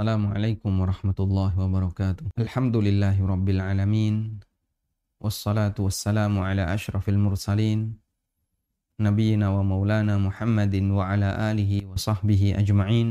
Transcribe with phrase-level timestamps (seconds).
[0.00, 2.32] السلام عليكم ورحمة الله وبركاته.
[2.40, 4.40] الحمد لله رب العالمين
[5.20, 8.00] والصلاة والسلام على أشرف المرسلين
[8.96, 13.08] نبينا ومولانا محمد وعلى آله وصحبه أجمعين.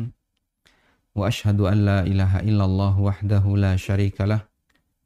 [1.13, 4.49] وأشهد أن لا إله إلا الله وحده لا شريك له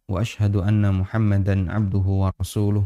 [0.08, 2.86] وأشهد أن محمدا عبده ورسوله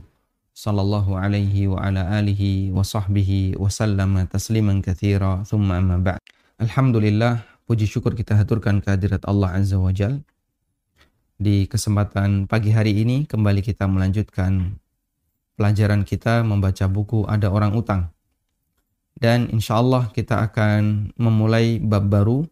[0.57, 2.41] صلى الله عليه وعلى آله
[2.73, 5.45] وصحبه وسلم تسليما كثيرا.
[5.45, 6.21] ثم أما بعد
[6.65, 10.23] الحمد لله Puji syukur kita haturkan kehadirat Allah Azza wa Jal.
[11.35, 14.79] Di kesempatan pagi hari ini kembali kita melanjutkan
[15.59, 18.07] pelajaran kita membaca buku Ada Orang Utang.
[19.19, 22.47] Dan insya Allah kita akan memulai bab baru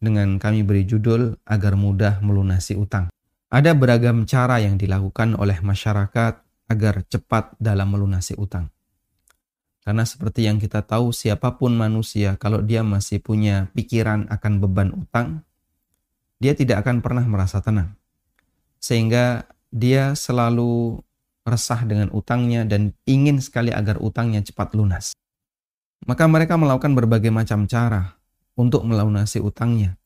[0.00, 3.12] dengan kami beri judul agar mudah melunasi utang.
[3.52, 6.40] Ada beragam cara yang dilakukan oleh masyarakat
[6.72, 8.72] agar cepat dalam melunasi utang.
[9.88, 14.92] Karena seperti yang kita tahu siapa pun manusia kalau dia masih punya pikiran akan beban
[14.92, 15.48] utang,
[16.36, 17.96] dia tidak akan pernah merasa tenang.
[18.76, 21.00] Sehingga dia selalu
[21.40, 25.16] resah dengan utangnya dan ingin sekali agar utangnya cepat lunas.
[26.04, 28.20] Maka mereka melakukan berbagai macam cara
[28.60, 29.96] untuk melunasi utangnya.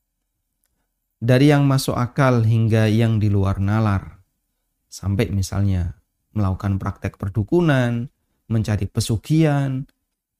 [1.19, 4.23] Dari yang masuk akal hingga yang di luar nalar.
[4.87, 5.99] Sampai misalnya
[6.31, 8.12] melakukan praktek perdukunan,
[8.53, 9.81] mencari pesugihan,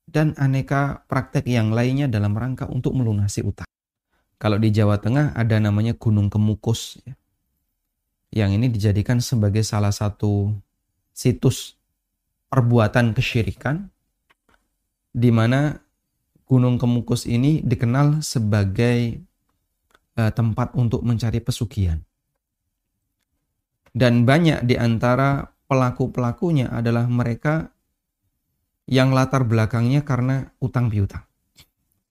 [0.05, 3.65] dan aneka praktek yang lainnya dalam rangka untuk melunasi utang.
[4.37, 7.17] Kalau di Jawa Tengah ada namanya Gunung Kemukus, ya.
[8.29, 10.53] yang ini dijadikan sebagai salah satu
[11.09, 11.73] situs
[12.53, 13.89] perbuatan kesyirikan,
[15.09, 15.81] di mana
[16.45, 19.17] Gunung Kemukus ini dikenal sebagai
[20.21, 21.97] uh, tempat untuk mencari pesugihan.
[23.93, 27.72] Dan banyak di antara pelaku-pelakunya adalah mereka
[28.87, 31.23] yang latar belakangnya karena utang piutang.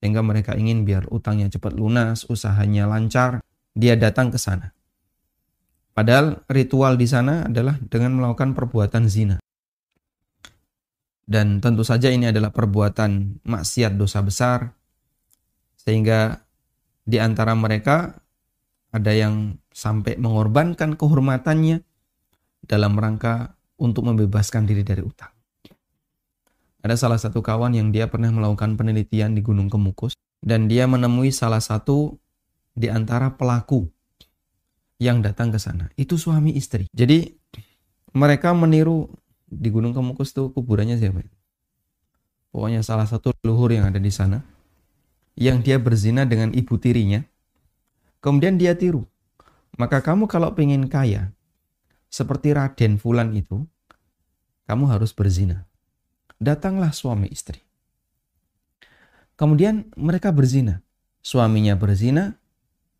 [0.01, 3.39] Sehingga mereka ingin biar utangnya cepat lunas, usahanya lancar,
[3.71, 4.75] dia datang ke sana.
[5.93, 9.37] Padahal ritual di sana adalah dengan melakukan perbuatan zina.
[11.23, 14.75] Dan tentu saja ini adalah perbuatan maksiat dosa besar.
[15.79, 16.41] Sehingga
[17.05, 18.17] di antara mereka
[18.93, 21.81] ada yang sampai mengorbankan kehormatannya
[22.63, 25.32] dalam rangka untuk membebaskan diri dari utang.
[26.83, 31.31] Ada salah satu kawan yang dia pernah melakukan penelitian di Gunung Kemukus dan dia menemui
[31.31, 32.19] salah satu
[32.75, 33.87] di antara pelaku
[34.99, 35.87] yang datang ke sana.
[35.95, 36.91] Itu suami istri.
[36.91, 37.31] Jadi
[38.11, 39.07] mereka meniru
[39.47, 41.23] di Gunung Kemukus itu kuburannya siapa?
[42.51, 44.43] Pokoknya salah satu luhur yang ada di sana
[45.39, 47.23] yang dia berzina dengan ibu tirinya.
[48.19, 49.07] Kemudian dia tiru.
[49.79, 51.31] Maka kamu kalau pengen kaya
[52.11, 53.63] seperti Raden Fulan itu,
[54.67, 55.65] kamu harus berzina
[56.43, 57.63] datanglah suami istri.
[59.39, 60.83] Kemudian mereka berzina.
[61.23, 62.35] Suaminya berzina,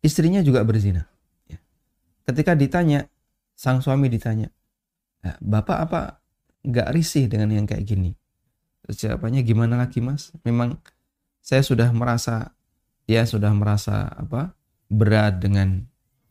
[0.00, 1.04] istrinya juga berzina.
[1.46, 1.60] Ya.
[2.24, 3.06] Ketika ditanya,
[3.52, 4.48] sang suami ditanya,
[5.20, 6.00] ya, Bapak apa
[6.64, 8.16] nggak risih dengan yang kayak gini?
[8.84, 10.32] Terus jawabannya gimana lagi mas?
[10.44, 10.80] Memang
[11.44, 12.56] saya sudah merasa,
[13.04, 14.56] ya sudah merasa apa
[14.88, 15.84] berat dengan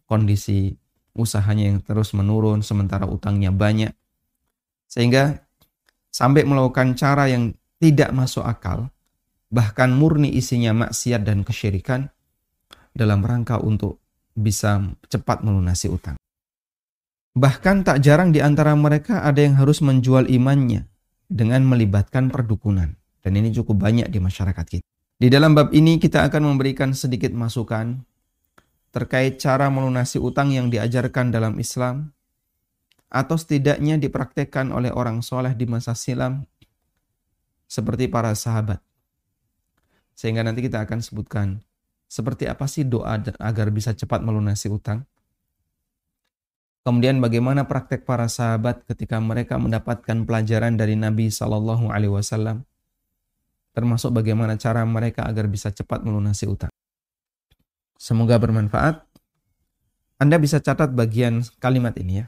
[0.10, 0.78] kondisi
[1.14, 3.94] usahanya yang terus menurun sementara utangnya banyak.
[4.90, 5.46] Sehingga
[6.14, 8.94] sampai melakukan cara yang tidak masuk akal,
[9.50, 12.14] bahkan murni isinya maksiat dan kesyirikan
[12.94, 14.00] dalam rangka untuk
[14.38, 14.80] bisa
[15.10, 16.16] cepat melunasi utang.
[17.34, 20.86] Bahkan tak jarang di antara mereka ada yang harus menjual imannya
[21.26, 22.94] dengan melibatkan perdukunan.
[23.26, 24.86] Dan ini cukup banyak di masyarakat kita.
[25.18, 28.06] Di dalam bab ini kita akan memberikan sedikit masukan
[28.94, 32.14] terkait cara melunasi utang yang diajarkan dalam Islam
[33.14, 36.50] atau setidaknya dipraktekkan oleh orang soleh di masa silam
[37.70, 38.82] seperti para sahabat.
[40.18, 41.62] Sehingga nanti kita akan sebutkan
[42.10, 45.06] seperti apa sih doa agar bisa cepat melunasi utang.
[46.84, 52.68] Kemudian bagaimana praktek para sahabat ketika mereka mendapatkan pelajaran dari Nabi Shallallahu Alaihi Wasallam,
[53.72, 56.74] termasuk bagaimana cara mereka agar bisa cepat melunasi utang.
[57.96, 59.00] Semoga bermanfaat.
[60.20, 62.26] Anda bisa catat bagian kalimat ini ya.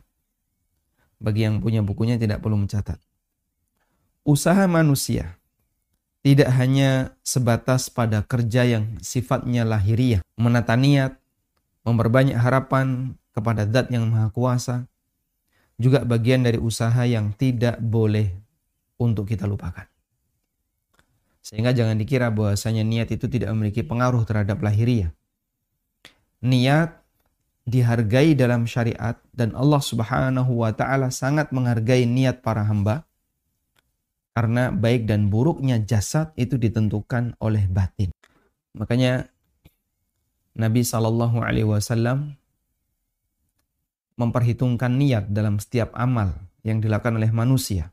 [1.25, 3.01] Bagi yang punya bukunya tidak perlu mencatat.
[4.21, 5.41] Usaha manusia
[6.25, 11.17] tidak hanya sebatas pada kerja yang sifatnya lahiriah, menata niat,
[11.85, 14.89] memperbanyak harapan kepada zat yang maha kuasa,
[15.77, 18.33] juga bagian dari usaha yang tidak boleh
[18.97, 19.85] untuk kita lupakan.
[21.45, 25.13] Sehingga jangan dikira bahwasanya niat itu tidak memiliki pengaruh terhadap lahiriah.
[26.41, 27.04] Niat
[27.65, 33.09] dihargai dalam syariat dan Allah Subhanahu wa taala sangat menghargai niat para hamba
[34.37, 38.13] karena baik dan buruknya jasad itu ditentukan oleh batin.
[38.77, 39.31] Makanya
[40.55, 42.35] Nabi Shallallahu Alaihi Wasallam
[44.15, 46.31] memperhitungkan niat dalam setiap amal
[46.63, 47.91] yang dilakukan oleh manusia.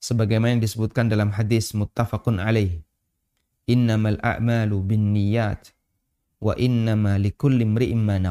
[0.00, 2.80] Sebagaimana yang disebutkan dalam hadis muttafaqun alaih.
[3.66, 5.75] Innamal a'malu bin niyat
[6.46, 8.22] wa innama likulli imri'in ma.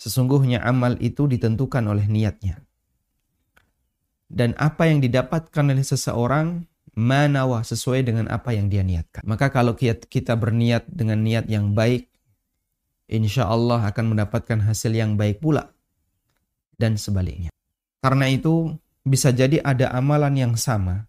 [0.00, 2.64] Sesungguhnya amal itu ditentukan oleh niatnya.
[4.32, 6.64] Dan apa yang didapatkan oleh seseorang
[6.96, 9.20] manawa sesuai dengan apa yang dia niatkan.
[9.28, 12.08] Maka kalau kita berniat dengan niat yang baik,
[13.12, 15.68] insya Allah akan mendapatkan hasil yang baik pula.
[16.72, 17.52] Dan sebaliknya.
[18.00, 18.72] Karena itu
[19.04, 21.06] bisa jadi ada amalan yang sama,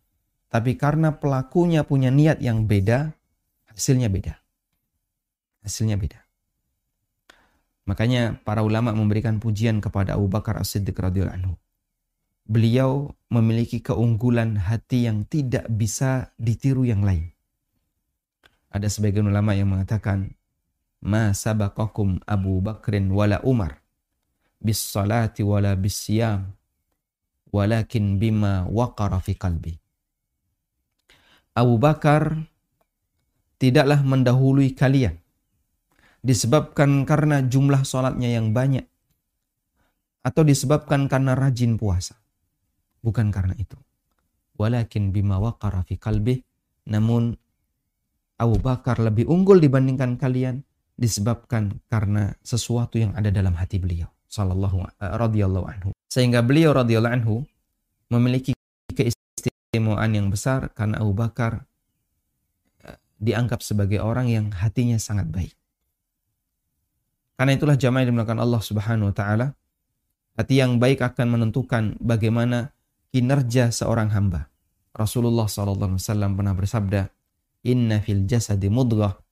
[0.51, 3.15] tapi karena pelakunya punya niat yang beda,
[3.71, 4.43] hasilnya beda.
[5.63, 6.19] Hasilnya beda.
[7.83, 11.54] Makanya para ulama memberikan pujian kepada Abu Bakar As-Siddiq radhiyallahu anhu.
[12.44, 17.31] Beliau memiliki keunggulan hati yang tidak bisa ditiru yang lain.
[18.68, 20.36] Ada sebagian ulama yang mengatakan,
[21.00, 23.80] ma sabaqakum Abu Bakrin wala Umar
[24.63, 26.56] bis salati wala bis siyam
[27.51, 29.75] walakin bima waqara fi qalbi.
[31.54, 32.44] Abu Bakar
[33.62, 35.23] tidaklah mendahului kalian
[36.24, 38.88] disebabkan karena jumlah sholatnya yang banyak
[40.24, 42.16] atau disebabkan karena rajin puasa.
[43.04, 43.75] Bukan karena itu.
[44.56, 46.40] Walakin bima waqara fi qalbi
[46.88, 47.36] namun
[48.40, 50.64] Abu Bakar lebih unggul dibandingkan kalian
[50.96, 55.90] disebabkan karena sesuatu yang ada dalam hati beliau sallallahu uh, radhiyallahu anhu.
[56.10, 57.36] Sehingga beliau radhiyallahu anhu
[58.10, 58.58] memiliki
[58.90, 61.66] keistimewaan yang besar karena Abu Bakar
[62.86, 65.54] uh, dianggap sebagai orang yang hatinya sangat baik.
[67.33, 69.47] Karena itulah jamaah yang dimulakan Allah Subhanahu wa taala
[70.38, 72.74] hati yang baik akan menentukan bagaimana
[73.09, 74.50] kinerja seorang hamba.
[74.94, 77.01] Rasulullah sallallahu alaihi wasallam pernah bersabda,
[77.65, 79.24] "Inna fil jasadi mudghah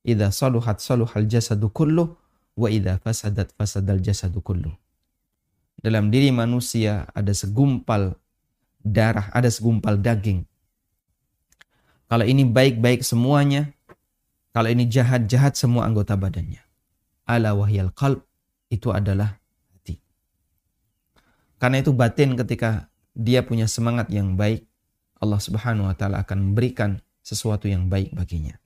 [0.00, 2.16] Idza saluhat saluhal jasadu kullu
[2.56, 4.72] wa idza fasadat fasadal jasadu kullu.
[5.80, 8.16] Dalam diri manusia ada segumpal
[8.80, 10.44] darah, ada segumpal daging.
[12.08, 13.70] Kalau ini baik-baik semuanya,
[14.56, 16.60] kalau ini jahat-jahat semua anggota badannya.
[17.30, 18.26] Ala wahyal qalb
[18.74, 19.38] itu adalah
[19.70, 20.02] hati.
[21.62, 24.66] Karena itu batin ketika dia punya semangat yang baik,
[25.22, 28.58] Allah Subhanahu wa taala akan memberikan sesuatu yang baik baginya.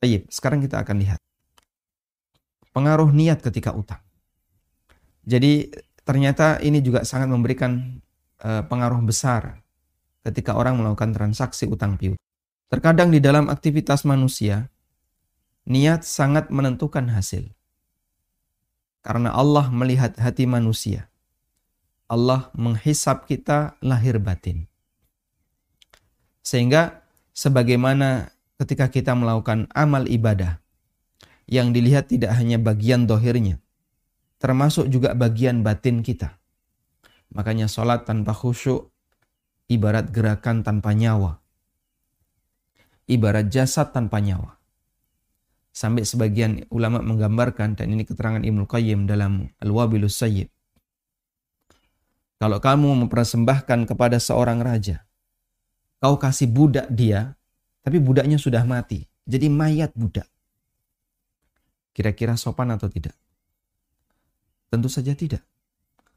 [0.00, 1.20] Baik, sekarang kita akan lihat
[2.76, 4.00] pengaruh niat ketika utang.
[5.26, 5.72] Jadi
[6.04, 7.98] ternyata ini juga sangat memberikan
[8.44, 9.64] uh, pengaruh besar
[10.22, 12.20] ketika orang melakukan transaksi utang piutang.
[12.68, 14.68] Terkadang di dalam aktivitas manusia,
[15.64, 17.55] niat sangat menentukan hasil.
[19.06, 21.06] Karena Allah melihat hati manusia.
[22.10, 24.66] Allah menghisap kita lahir batin.
[26.42, 30.58] Sehingga sebagaimana ketika kita melakukan amal ibadah
[31.46, 33.62] yang dilihat tidak hanya bagian dohirnya,
[34.42, 36.34] termasuk juga bagian batin kita.
[37.30, 38.90] Makanya sholat tanpa khusyuk
[39.70, 41.38] ibarat gerakan tanpa nyawa.
[43.06, 44.58] Ibarat jasad tanpa nyawa.
[45.76, 50.48] Sampai sebagian ulama menggambarkan, dan ini keterangan Ibnu Qayyim dalam Al-Wabilus Sayyid.
[52.40, 55.04] Kalau kamu mempersembahkan kepada seorang raja,
[56.00, 57.36] kau kasih budak dia,
[57.84, 59.04] tapi budaknya sudah mati.
[59.28, 60.24] Jadi mayat budak.
[61.92, 63.12] Kira-kira sopan atau tidak?
[64.72, 65.44] Tentu saja tidak.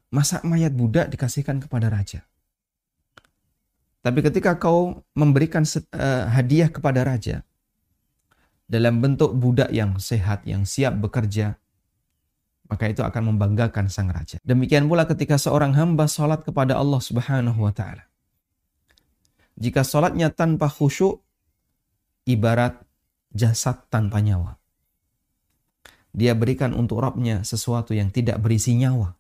[0.07, 2.23] Masa mayat budak dikasihkan kepada raja?
[3.99, 7.43] Tapi ketika kau memberikan uh, hadiah kepada raja
[8.69, 11.57] dalam bentuk budak yang sehat, yang siap bekerja,
[12.69, 14.37] maka itu akan membanggakan sang raja.
[14.45, 18.05] Demikian pula ketika seorang hamba sholat kepada Allah Subhanahu wa taala.
[19.57, 21.19] Jika sholatnya tanpa khusyuk,
[22.29, 22.77] ibarat
[23.33, 24.61] jasad tanpa nyawa.
[26.13, 29.17] Dia berikan untuk Rabbnya sesuatu yang tidak berisi nyawa.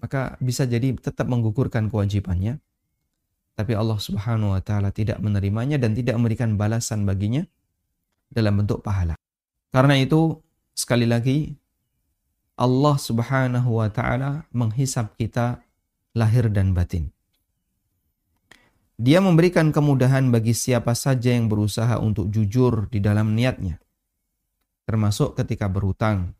[0.00, 2.58] Maka bisa jadi tetap menggugurkan kewajibannya.
[3.52, 7.44] Tapi Allah subhanahu wa ta'ala tidak menerimanya dan tidak memberikan balasan baginya
[8.32, 9.14] dalam bentuk pahala.
[9.68, 10.40] Karena itu
[10.72, 11.52] sekali lagi
[12.56, 15.60] Allah subhanahu wa ta'ala menghisap kita
[16.12, 17.12] lahir dan batin.
[19.00, 23.80] Dia memberikan kemudahan bagi siapa saja yang berusaha untuk jujur di dalam niatnya.
[24.84, 26.36] Termasuk ketika berhutang.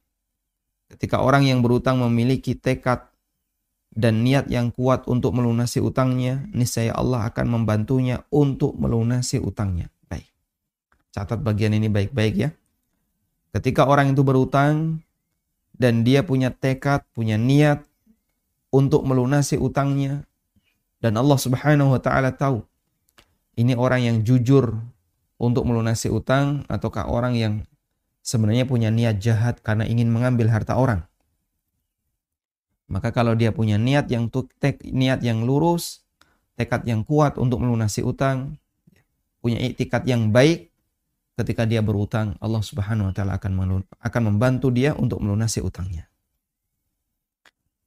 [0.93, 3.09] Ketika orang yang berhutang memiliki tekad
[3.93, 9.89] dan niat yang kuat untuk melunasi utangnya, niscaya Allah akan membantunya untuk melunasi utangnya.
[11.13, 12.51] Catat bagian ini baik-baik ya.
[13.53, 15.05] Ketika orang itu berhutang
[15.77, 17.85] dan dia punya tekad, punya niat
[18.73, 20.25] untuk melunasi utangnya,
[21.05, 22.65] dan Allah Subhanahu wa taala tahu
[23.61, 24.73] ini orang yang jujur
[25.37, 27.55] untuk melunasi utang ataukah orang yang
[28.25, 31.05] sebenarnya punya niat jahat karena ingin mengambil harta orang.
[32.89, 36.05] Maka kalau dia punya niat yang tek, niat yang lurus,
[36.57, 38.57] tekad yang kuat untuk melunasi utang,
[39.45, 40.72] punya iktikat yang baik,
[41.43, 46.07] ketika dia berutang, Allah Subhanahu wa taala akan akan membantu dia untuk melunasi utangnya.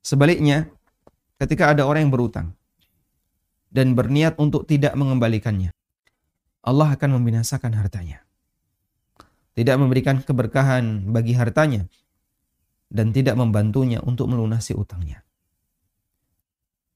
[0.05, 0.69] Sebaliknya,
[1.41, 2.53] ketika ada orang yang berutang
[3.73, 5.73] dan berniat untuk tidak mengembalikannya,
[6.61, 8.21] Allah akan membinasakan hartanya.
[9.55, 11.87] Tidak memberikan keberkahan bagi hartanya
[12.91, 15.23] dan tidak membantunya untuk melunasi utangnya.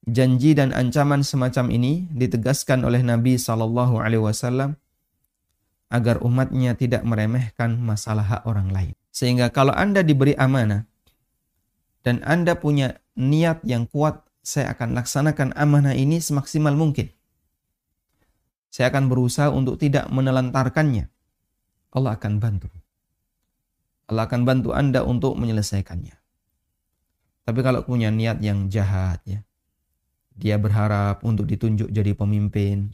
[0.09, 4.75] Janji dan ancaman semacam ini ditegaskan oleh Nabi Shallallahu Alaihi Wasallam
[5.89, 8.95] agar umatnya tidak meremehkan masalah hak orang lain.
[9.09, 10.85] Sehingga kalau Anda diberi amanah
[12.05, 17.09] dan Anda punya niat yang kuat, saya akan laksanakan amanah ini semaksimal mungkin.
[18.69, 21.09] Saya akan berusaha untuk tidak menelantarkannya.
[21.89, 22.69] Allah akan bantu.
[24.09, 26.15] Allah akan bantu Anda untuk menyelesaikannya.
[27.49, 29.41] Tapi kalau punya niat yang jahat ya,
[30.37, 32.93] dia berharap untuk ditunjuk jadi pemimpin.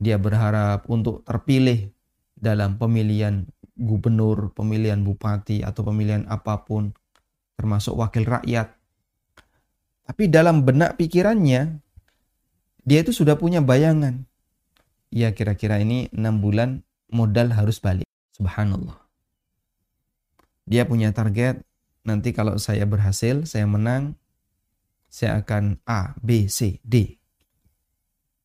[0.00, 1.92] Dia berharap untuk terpilih
[2.32, 3.44] dalam pemilihan
[3.76, 6.96] gubernur, pemilihan bupati atau pemilihan apa pun
[7.60, 8.72] termasuk wakil rakyat.
[10.08, 11.84] Tapi dalam benak pikirannya
[12.80, 14.24] dia itu sudah punya bayangan
[15.12, 18.06] ya kira-kira ini enam bulan modal harus balik.
[18.34, 18.96] Subhanallah.
[20.70, 21.66] Dia punya target,
[22.06, 24.14] nanti kalau saya berhasil, saya menang,
[25.10, 27.19] saya akan A, B, C, D.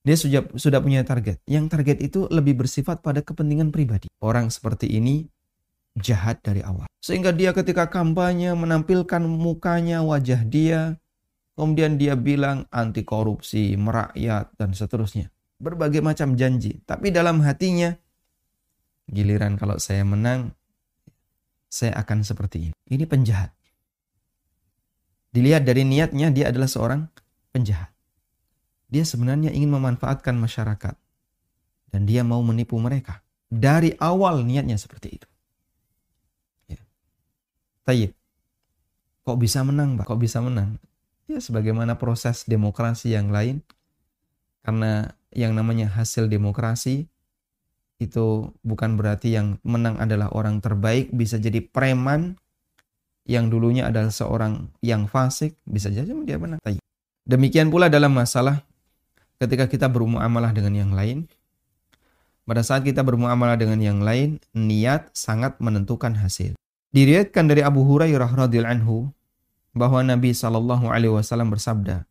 [0.06, 1.42] Dia sudah, sudah punya target.
[1.50, 4.06] Yang target itu lebih bersifat pada kepentingan pribadi.
[4.22, 5.26] Orang seperti ini
[5.98, 6.86] jahat dari awal.
[7.02, 11.02] Sehingga dia ketika kampanye menampilkan mukanya, wajah dia,
[11.58, 16.84] kemudian dia bilang anti korupsi, merakyat, dan seterusnya berbagai macam janji.
[16.84, 17.96] Tapi dalam hatinya,
[19.08, 20.52] giliran kalau saya menang,
[21.72, 22.76] saya akan seperti ini.
[22.88, 23.52] Ini penjahat.
[25.36, 27.12] Dilihat dari niatnya, dia adalah seorang
[27.52, 27.92] penjahat.
[28.96, 30.96] Dia sebenarnya ingin memanfaatkan masyarakat.
[31.92, 33.20] Dan dia mau menipu mereka.
[33.52, 35.28] Dari awal niatnya seperti itu.
[36.72, 36.80] Ya.
[37.84, 38.16] Tayyip.
[39.28, 40.08] Kok bisa menang, Pak?
[40.08, 40.80] Kok bisa menang?
[41.28, 43.68] Ya, sebagaimana proses demokrasi yang lain.
[44.64, 47.12] Karena yang namanya hasil demokrasi
[48.00, 52.40] itu bukan berarti yang menang adalah orang terbaik, bisa jadi preman
[53.28, 56.64] yang dulunya adalah seorang yang fasik, bisa jadi dia menang.
[57.28, 58.64] Demikian pula dalam masalah
[59.42, 61.28] ketika kita bermuamalah dengan yang lain,
[62.46, 66.54] pada saat kita bermuamalah dengan yang lain, niat sangat menentukan hasil.
[66.94, 68.98] Diriatkan dari Abu Hurairah radhiyallahu anhu
[69.76, 72.08] bahwa Nabi Shallallahu alaihi wasallam bersabda,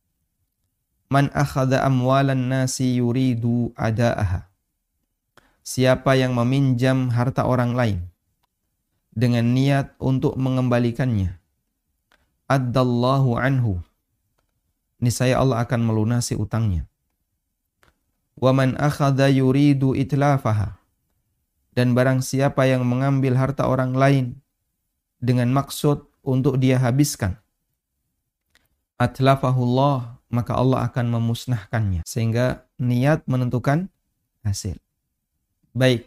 [1.08, 4.50] Man akhadha amwalan nasi yuridu ada'aha.
[5.64, 7.98] Siapa yang meminjam harta orang lain
[9.14, 11.38] dengan niat untuk mengembalikannya.
[12.50, 13.80] Addallahu anhu.
[15.00, 16.84] Niscaya Allah akan melunasi utangnya.
[18.44, 20.76] Wa man akhadha yuridu itlafaha.
[21.72, 24.44] Dan barang siapa yang mengambil harta orang lain
[25.16, 27.40] dengan maksud untuk dia habiskan.
[29.00, 32.04] Atlafahullah maka Allah akan memusnahkannya.
[32.04, 33.88] Sehingga niat menentukan
[34.44, 34.76] hasil.
[35.72, 36.04] Baik,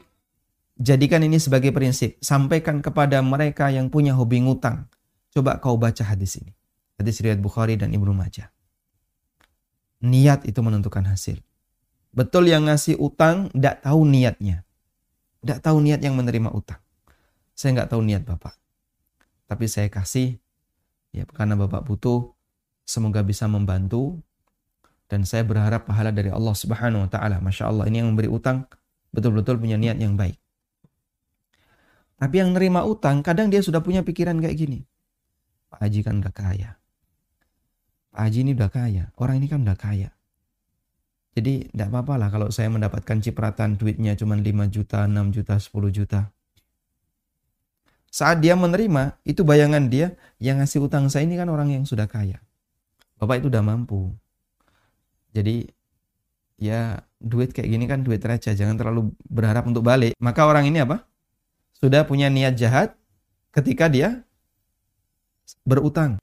[0.78, 2.22] jadikan ini sebagai prinsip.
[2.22, 4.86] Sampaikan kepada mereka yang punya hobi ngutang.
[5.34, 6.54] Coba kau baca hadis ini.
[7.02, 8.54] Hadis riwayat Bukhari dan Ibnu Majah.
[10.06, 11.47] Niat itu menentukan hasil.
[12.18, 14.66] Betul yang ngasih utang tidak tahu niatnya.
[15.46, 16.82] Tidak tahu niat yang menerima utang.
[17.54, 18.58] Saya nggak tahu niat Bapak.
[19.46, 20.42] Tapi saya kasih
[21.14, 22.34] ya karena Bapak butuh
[22.88, 24.24] Semoga bisa membantu
[25.12, 27.44] dan saya berharap pahala dari Allah Subhanahu wa taala.
[27.44, 28.64] Masya Allah, ini yang memberi utang
[29.12, 30.40] betul-betul punya niat yang baik.
[32.16, 34.80] Tapi yang nerima utang, kadang dia sudah punya pikiran kayak gini.
[35.68, 36.70] Pak Haji kan udah kaya.
[38.16, 39.04] Pak Haji ini udah kaya.
[39.20, 40.10] Orang ini kan udah kaya.
[41.38, 45.94] Jadi tidak apa-apa lah kalau saya mendapatkan cipratan duitnya cuma 5 juta, 6 juta, 10
[45.94, 46.34] juta.
[48.10, 52.10] Saat dia menerima, itu bayangan dia yang ngasih utang saya ini kan orang yang sudah
[52.10, 52.42] kaya.
[53.22, 54.10] Bapak itu udah mampu.
[55.38, 55.70] Jadi
[56.58, 60.18] ya duit kayak gini kan duit receh, jangan terlalu berharap untuk balik.
[60.18, 61.06] Maka orang ini apa?
[61.78, 62.98] Sudah punya niat jahat
[63.54, 64.26] ketika dia
[65.62, 66.18] berutang.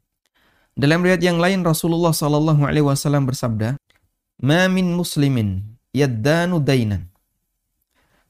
[0.74, 3.78] Dalam riwayat yang lain Rasulullah Shallallahu alaihi wasallam bersabda,
[4.42, 5.62] "Ma min muslimin
[5.94, 7.06] yaddanu dainan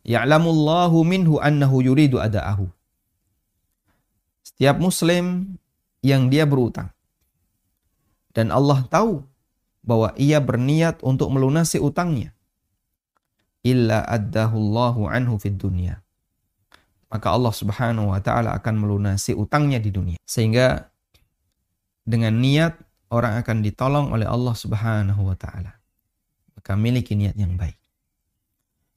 [0.05, 2.69] ya'lamullahu minhu annahu yuridu ada'ahu."
[4.45, 5.57] Setiap muslim
[6.05, 6.93] yang dia berutang
[8.37, 9.25] dan Allah tahu
[9.85, 12.37] bahwa ia berniat untuk melunasi utangnya
[13.65, 16.05] illa addahullahu anhu fid dunya
[17.15, 20.19] maka Allah Subhanahu wa taala akan melunasi utangnya di dunia.
[20.27, 20.91] Sehingga
[22.03, 22.75] dengan niat
[23.15, 25.79] orang akan ditolong oleh Allah Subhanahu wa taala.
[26.55, 27.77] Maka miliki niat yang baik.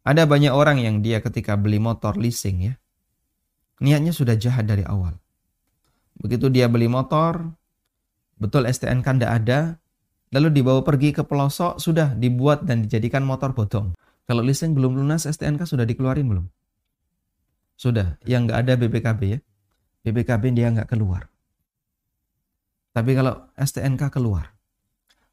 [0.07, 2.73] Ada banyak orang yang dia ketika beli motor leasing ya.
[3.83, 5.19] Niatnya sudah jahat dari awal.
[6.17, 7.53] Begitu dia beli motor,
[8.41, 9.59] betul STNK tidak ada,
[10.33, 13.93] lalu dibawa pergi ke pelosok, sudah dibuat dan dijadikan motor bodong.
[14.25, 16.45] Kalau leasing belum lunas, STNK sudah dikeluarin belum?
[17.77, 19.39] Sudah, yang nggak ada BPKB ya.
[20.07, 21.29] BPKB dia nggak keluar.
[22.97, 24.57] Tapi kalau STNK keluar,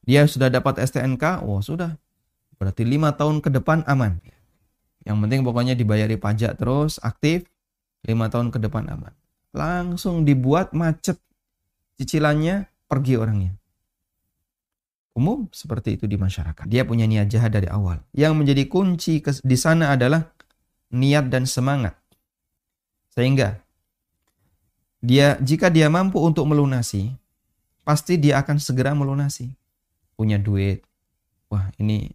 [0.04, 1.96] dia sudah dapat STNK, wah sudah.
[2.56, 4.18] Berarti lima tahun ke depan aman.
[5.04, 7.44] Yang penting pokoknya dibayari pajak terus, aktif,
[8.08, 9.12] lima tahun ke depan aman.
[9.52, 11.20] Langsung dibuat macet
[12.00, 13.52] cicilannya, pergi orangnya.
[15.14, 16.66] Umum seperti itu di masyarakat.
[16.66, 18.02] Dia punya niat jahat dari awal.
[18.10, 20.26] Yang menjadi kunci di sana adalah
[20.90, 21.94] niat dan semangat.
[23.14, 23.62] Sehingga
[24.98, 27.14] dia jika dia mampu untuk melunasi,
[27.86, 29.54] pasti dia akan segera melunasi.
[30.18, 30.82] Punya duit,
[31.46, 32.10] wah ini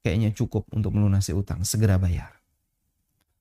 [0.00, 2.40] kayaknya cukup untuk melunasi utang, segera bayar.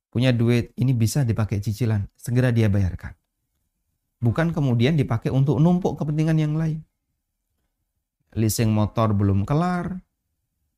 [0.10, 3.14] Punya duit, ini bisa dipakai cicilan, segera dia bayarkan.
[4.20, 6.84] Bukan kemudian dipakai untuk numpuk kepentingan yang lain.
[8.36, 10.02] Leasing motor belum kelar,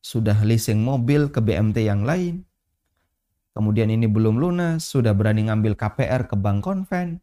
[0.04, 2.46] sudah leasing mobil ke BMT yang lain,
[3.52, 7.20] Kemudian ini belum lunas, sudah berani ngambil KPR ke bank konven.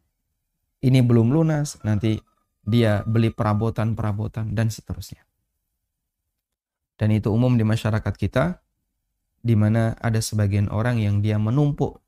[0.79, 2.21] Ini belum lunas, nanti
[2.61, 5.25] dia beli perabotan-perabotan dan seterusnya.
[6.99, 8.59] Dan itu umum di masyarakat kita,
[9.39, 12.03] di mana ada sebagian orang yang dia menumpuk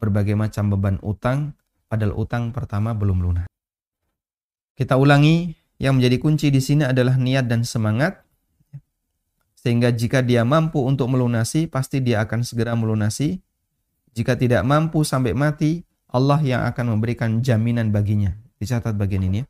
[0.00, 1.52] berbagai macam beban utang,
[1.92, 3.44] padahal utang pertama belum lunas.
[4.72, 8.24] Kita ulangi, yang menjadi kunci di sini adalah niat dan semangat,
[9.60, 13.40] sehingga jika dia mampu untuk melunasi, pasti dia akan segera melunasi.
[14.16, 18.36] Jika tidak mampu sampai mati, Allah yang akan memberikan jaminan baginya.
[18.60, 19.46] Dicatat bagian ini ya.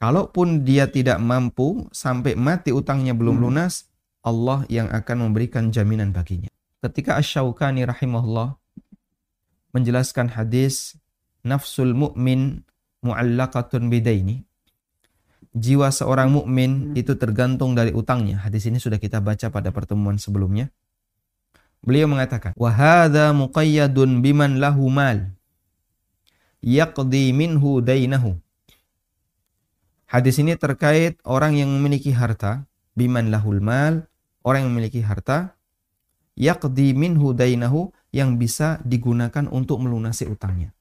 [0.00, 3.44] Kalaupun dia tidak mampu sampai mati utangnya belum hmm.
[3.44, 3.86] lunas,
[4.24, 6.48] Allah yang akan memberikan jaminan baginya.
[6.80, 8.56] Ketika Ash-Shawqani rahimahullah
[9.76, 10.96] menjelaskan hadis
[11.44, 12.64] nafsul mu'min
[13.04, 14.48] mu'allaqatun bidaini
[15.54, 18.42] jiwa seorang mukmin itu tergantung dari utangnya.
[18.46, 20.70] Hadis ini sudah kita baca pada pertemuan sebelumnya.
[21.80, 25.32] Beliau mengatakan, "Wa hadza muqayyadun biman lahu mal
[26.60, 28.36] yaqdi minhu dainahu."
[30.10, 32.66] Hadis ini terkait orang yang memiliki harta,
[32.98, 34.10] biman lahul mal,
[34.42, 35.54] orang yang memiliki harta,
[36.34, 40.74] yaqdi minhu dainahu yang bisa digunakan untuk melunasi utangnya.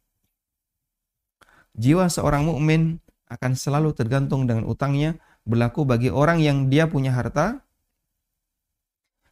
[1.78, 2.98] Jiwa seorang mukmin
[3.30, 7.62] akan selalu tergantung dengan utangnya berlaku bagi orang yang dia punya harta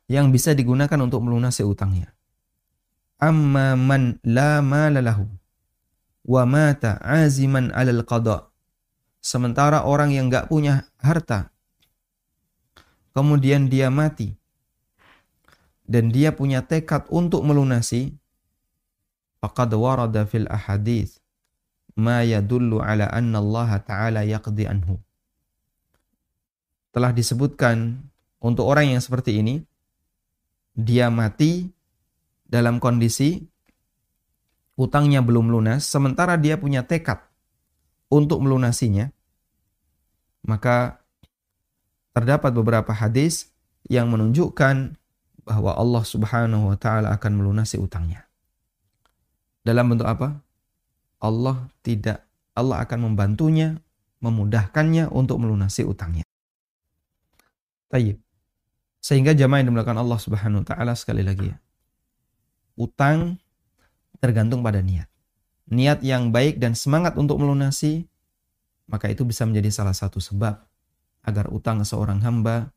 [0.05, 2.13] yang bisa digunakan untuk melunasi utangnya.
[3.17, 5.25] Amma man la malalahu
[6.29, 8.53] wa mata aziman alal qada.
[9.27, 11.51] Sementara orang yang nggak punya harta.
[13.11, 14.31] Kemudian dia mati.
[15.83, 18.15] Dan dia punya tekad untuk melunasi.
[19.43, 21.19] Faqad warada fil ahadits
[21.97, 24.95] ma yadullu ala anna Allah Ta'ala yaqdi anhu.
[26.93, 27.99] Telah disebutkan
[28.39, 29.59] untuk orang yang seperti ini,
[30.77, 31.67] dia mati
[32.45, 33.43] dalam kondisi
[34.77, 37.17] utangnya belum lunas, sementara dia punya tekad
[38.13, 39.09] untuk melunasinya,
[40.47, 41.03] maka
[42.15, 43.51] terdapat beberapa hadis
[43.85, 44.97] yang menunjukkan
[45.43, 48.25] bahwa Allah Subhanahu wa taala akan melunasi utangnya.
[49.61, 50.39] Dalam bentuk apa?
[51.19, 52.23] Allah tidak
[52.57, 53.77] Allah akan membantunya,
[54.23, 56.25] memudahkannya untuk melunasi utangnya.
[57.93, 58.17] Tayyib.
[58.97, 61.57] Sehingga jamaah yang dimulakan Allah Subhanahu wa taala sekali lagi ya.
[62.75, 63.37] Utang
[64.17, 65.05] tergantung pada niat.
[65.69, 68.09] Niat yang baik dan semangat untuk melunasi
[68.87, 70.57] maka itu bisa menjadi salah satu sebab
[71.27, 72.71] agar utang seorang hamba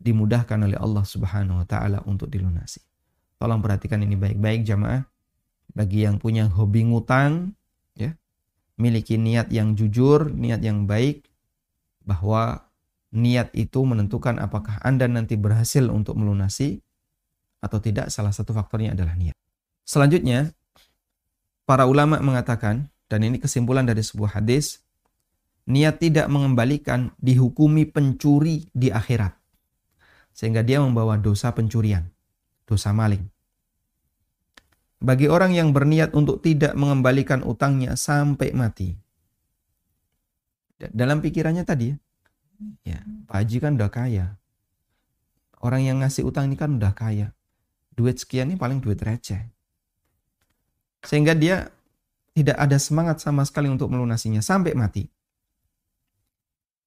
[0.00, 2.80] dimudahkan oleh Allah Subhanahu wa taala untuk dilunasi.
[3.36, 5.04] Tolong perhatikan ini baik-baik jamaah.
[5.72, 7.56] Bagi yang punya hobi ngutang,
[8.80, 11.28] miliki niat yang jujur, niat yang baik,
[12.02, 12.66] bahwa
[13.12, 16.80] niat itu menentukan apakah Anda nanti berhasil untuk melunasi
[17.62, 19.36] atau tidak, salah satu faktornya adalah niat.
[19.86, 20.50] Selanjutnya,
[21.62, 24.82] para ulama mengatakan, dan ini kesimpulan dari sebuah hadis,
[25.68, 29.34] niat tidak mengembalikan dihukumi pencuri di akhirat.
[30.32, 32.08] Sehingga dia membawa dosa pencurian,
[32.64, 33.32] dosa maling
[35.02, 38.94] bagi orang yang berniat untuk tidak mengembalikan utangnya sampai mati.
[40.78, 41.96] Dalam pikirannya tadi ya,
[42.86, 44.26] ya Pak Haji kan udah kaya.
[45.62, 47.34] Orang yang ngasih utang ini kan udah kaya.
[47.94, 49.42] Duit sekian ini paling duit receh.
[51.02, 51.70] Sehingga dia
[52.34, 55.06] tidak ada semangat sama sekali untuk melunasinya sampai mati.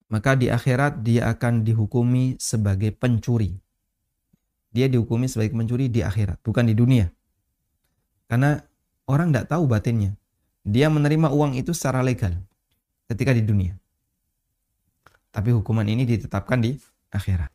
[0.05, 3.57] Maka di akhirat dia akan dihukumi sebagai pencuri.
[4.69, 7.09] Dia dihukumi sebagai pencuri di akhirat, bukan di dunia.
[8.29, 8.59] Karena
[9.09, 10.13] orang tidak tahu batinnya.
[10.65, 12.33] Dia menerima uang itu secara legal
[13.05, 13.77] ketika di dunia.
[15.29, 16.73] Tapi hukuman ini ditetapkan di
[17.13, 17.51] akhirat.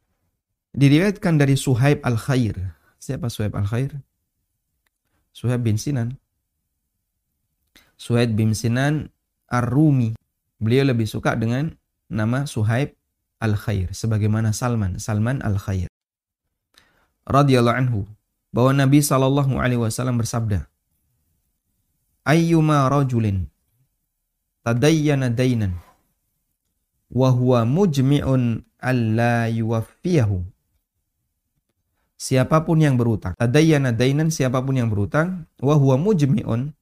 [0.71, 2.55] Diriwayatkan dari Suhaib Al-Khair.
[3.01, 3.99] Siapa Suhaib Al-Khair?
[5.35, 6.15] Suhaib bin Sinan.
[7.99, 9.11] Suhaib bin Sinan
[9.51, 10.15] Ar-Rumi.
[10.61, 11.73] Beliau lebih suka dengan
[12.11, 12.99] nama Suhaib
[13.41, 15.89] Al-Khair sebagaimana Salman, Salman Al-Khair.
[17.25, 18.01] Radhiyallahu anhu
[18.51, 20.67] bahwa Nabi sallallahu alaihi wasallam bersabda,
[22.27, 23.47] "Ayyuma rajulin
[24.67, 25.79] tadayyana dainan
[27.09, 30.45] wa huwa mujmi'un alla yuwaffiyahu."
[32.21, 36.77] Siapa pun yang berutang, tadayyana dainan siapa pun yang berutang, wa huwa mujmi'un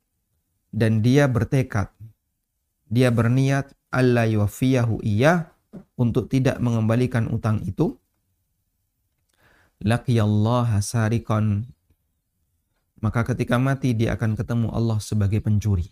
[0.75, 1.95] dan dia bertekad,
[2.91, 5.53] dia berniat Allah yuwafiyahu iya
[5.97, 7.97] untuk tidak mengembalikan utang itu,
[9.81, 11.69] laqiyallaha sarikon
[12.99, 15.87] maka ketika mati dia akan ketemu Allah sebagai pencuri.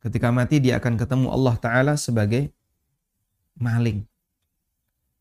[0.00, 2.50] Ketika mati dia akan ketemu Allah Ta'ala sebagai
[3.60, 4.08] maling.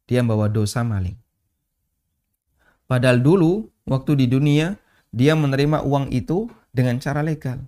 [0.10, 1.20] Dia membawa dosa maling.
[2.90, 4.74] Padahal dulu, waktu di dunia,
[5.14, 7.62] dia menerima uang itu dengan cara legal.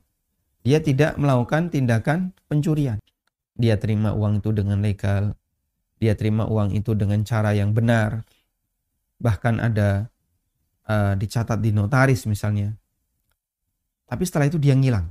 [0.65, 2.97] Dia tidak melakukan tindakan pencurian.
[3.55, 5.35] Dia terima uang itu dengan legal.
[6.01, 8.25] Dia terima uang itu dengan cara yang benar.
[9.21, 10.09] Bahkan ada
[10.89, 12.73] uh, dicatat di notaris misalnya.
[14.09, 15.07] Tapi setelah itu dia ngilang.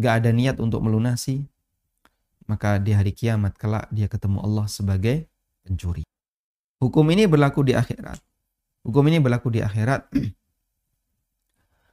[0.00, 1.44] Gak ada niat untuk melunasi.
[2.46, 5.30] Maka di hari kiamat kelak dia ketemu Allah sebagai
[5.62, 6.02] pencuri.
[6.80, 8.18] Hukum ini berlaku di akhirat.
[8.82, 10.08] Hukum ini berlaku di akhirat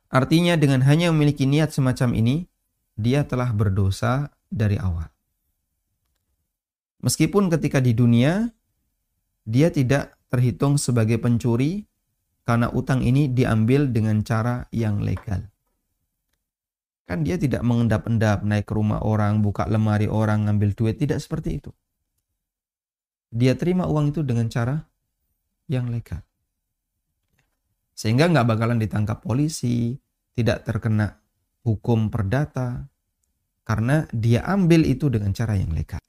[0.08, 2.48] Artinya dengan hanya memiliki niat semacam ini,
[2.98, 5.08] dia telah berdosa dari awal.
[7.06, 8.50] Meskipun ketika di dunia,
[9.46, 11.86] dia tidak terhitung sebagai pencuri
[12.44, 15.46] karena utang ini diambil dengan cara yang legal.
[17.08, 21.64] Kan dia tidak mengendap-endap naik ke rumah orang, buka lemari orang, ngambil duit, tidak seperti
[21.64, 21.72] itu.
[23.32, 24.76] Dia terima uang itu dengan cara
[25.72, 26.20] yang legal.
[27.96, 29.96] Sehingga nggak bakalan ditangkap polisi,
[30.36, 31.16] tidak terkena
[31.68, 32.88] hukum perdata,
[33.68, 36.00] karena dia ambil itu dengan cara yang legal.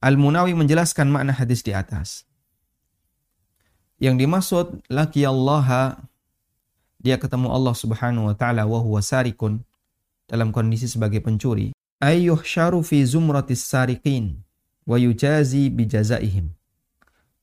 [0.00, 2.24] Al-Munawi menjelaskan makna hadis di atas.
[4.00, 6.00] Yang dimaksud laki Allah
[7.04, 9.60] dia ketemu Allah Subhanahu wa taala wa huwa sarikun
[10.24, 11.76] dalam kondisi sebagai pencuri.
[12.00, 14.40] Ayyuh syaru fi zumratis sariqin
[14.88, 16.48] wa yujazi bijazaihim.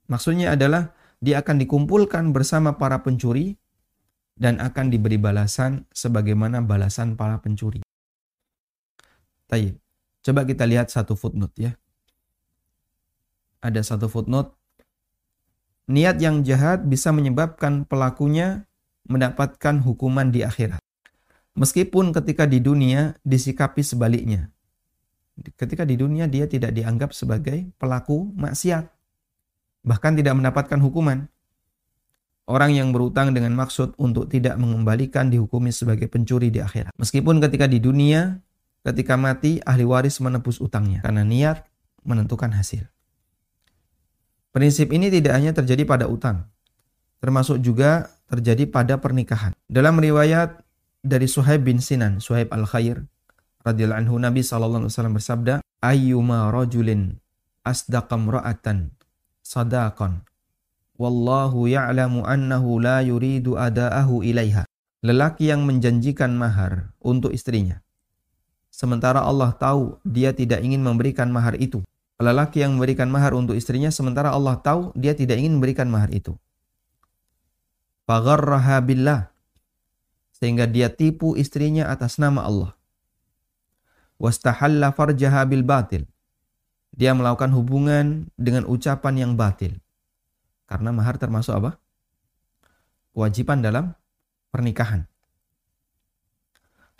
[0.09, 3.60] Maksudnya adalah dia akan dikumpulkan bersama para pencuri
[4.41, 7.85] dan akan diberi balasan sebagaimana balasan para pencuri.
[9.45, 9.77] Tayyip.
[10.25, 11.71] Coba kita lihat satu footnote ya.
[13.61, 14.57] Ada satu footnote.
[15.85, 18.65] Niat yang jahat bisa menyebabkan pelakunya
[19.05, 20.81] mendapatkan hukuman di akhirat.
[21.53, 24.49] Meskipun ketika di dunia disikapi sebaliknya.
[25.37, 28.89] Ketika di dunia dia tidak dianggap sebagai pelaku maksiat.
[29.85, 31.29] Bahkan tidak mendapatkan hukuman.
[32.51, 36.91] Orang yang berutang dengan maksud untuk tidak mengembalikan dihukumi sebagai pencuri di akhirat.
[36.99, 38.43] Meskipun ketika di dunia,
[38.83, 40.99] ketika mati, ahli waris menebus utangnya.
[40.99, 41.63] Karena niat
[42.03, 42.83] menentukan hasil.
[44.51, 46.51] Prinsip ini tidak hanya terjadi pada utang.
[47.23, 49.55] Termasuk juga terjadi pada pernikahan.
[49.71, 50.59] Dalam riwayat
[50.99, 52.99] dari Suhaib bin Sinan, Suhaib al-Khair,
[53.63, 57.15] radhiyallahu anhu Nabi SAW bersabda, Ayyuma rajulin
[57.63, 58.91] asdaqam ra'atan
[59.39, 60.27] sadaqan
[61.01, 64.69] wallahu ya'lamu annahu la yuridu ada'ahu ilaiha.
[65.01, 67.81] Lelaki yang menjanjikan mahar untuk istrinya.
[68.69, 71.81] Sementara Allah tahu dia tidak ingin memberikan mahar itu.
[72.21, 76.37] Lelaki yang memberikan mahar untuk istrinya sementara Allah tahu dia tidak ingin memberikan mahar itu.
[78.05, 79.33] Fagharraha billah.
[80.37, 82.71] Sehingga dia tipu istrinya atas nama Allah.
[84.21, 86.05] Wastahalla farjaha bil batil.
[86.93, 89.81] Dia melakukan hubungan dengan ucapan yang batil.
[90.71, 91.75] Karena mahar termasuk apa?
[93.11, 93.91] Kewajiban dalam
[94.55, 95.03] pernikahan.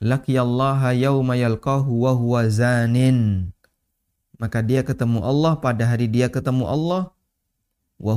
[0.03, 2.43] Laqiyallaha yawma yalqahu wa.
[4.35, 7.15] Maka dia ketemu Allah pada hari dia ketemu Allah
[7.95, 8.15] wa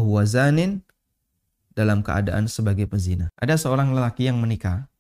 [1.71, 3.31] dalam keadaan sebagai pezina.
[3.39, 4.91] Ada seorang lelaki yang menikah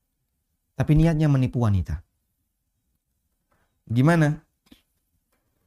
[0.74, 2.02] tapi niatnya menipu wanita.
[3.86, 4.42] Gimana?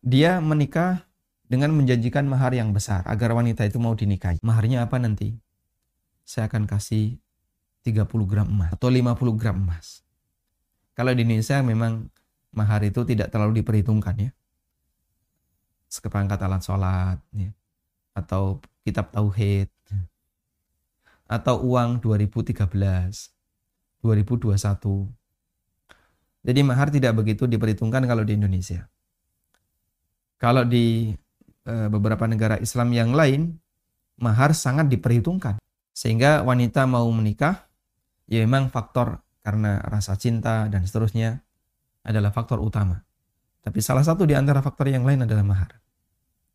[0.03, 1.06] Dia menikah
[1.47, 4.43] dengan menjanjikan mahar yang besar agar wanita itu mau dinikahi.
[4.43, 5.39] Maharnya apa nanti?
[6.27, 7.15] Saya akan kasih
[7.87, 10.03] 30 gram emas atau 50 gram emas.
[10.91, 12.11] Kalau di Indonesia memang
[12.51, 14.31] mahar itu tidak terlalu diperhitungkan ya.
[15.87, 17.55] Seperangkat alat sholat, ya.
[18.11, 19.71] atau kitab tauhid,
[21.27, 22.67] atau uang 2013,
[24.03, 25.07] 2021.
[26.47, 28.87] Jadi mahar tidak begitu diperhitungkan kalau di Indonesia.
[30.39, 31.11] Kalau di
[31.67, 33.59] beberapa negara Islam yang lain,
[34.21, 35.61] mahar sangat diperhitungkan.
[35.91, 37.65] Sehingga wanita mau menikah,
[38.29, 41.41] ya memang faktor karena rasa cinta dan seterusnya
[42.05, 43.01] adalah faktor utama.
[43.65, 45.71] Tapi salah satu di antara faktor yang lain adalah mahar.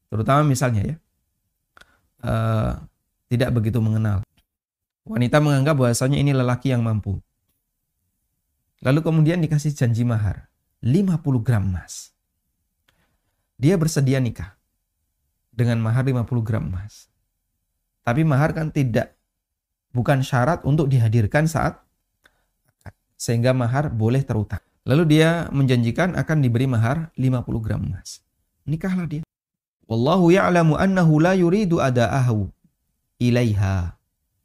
[0.09, 0.97] Terutama misalnya ya,
[2.25, 2.73] uh,
[3.29, 4.23] tidak begitu mengenal.
[5.03, 7.19] Wanita menganggap bahwasanya ini lelaki yang mampu.
[8.83, 10.47] Lalu kemudian dikasih janji mahar,
[10.81, 12.15] 50 gram emas.
[13.59, 14.62] Dia bersedia nikah
[15.53, 17.13] dengan mahar 50 gram emas.
[18.03, 19.15] Tapi mahar kan tidak
[19.93, 21.79] bukan syarat untuk dihadirkan saat
[23.21, 24.65] sehingga mahar boleh terutang.
[24.83, 28.19] Lalu dia menjanjikan akan diberi mahar 50 gram emas.
[28.67, 29.23] Nikahlah dia.
[29.87, 32.51] Wallahu ya'lamu annahu la yuridu ada'ahu
[33.23, 33.95] ilaiha.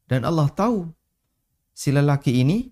[0.06, 0.94] Dan Allah tahu
[1.74, 2.70] si lelaki ini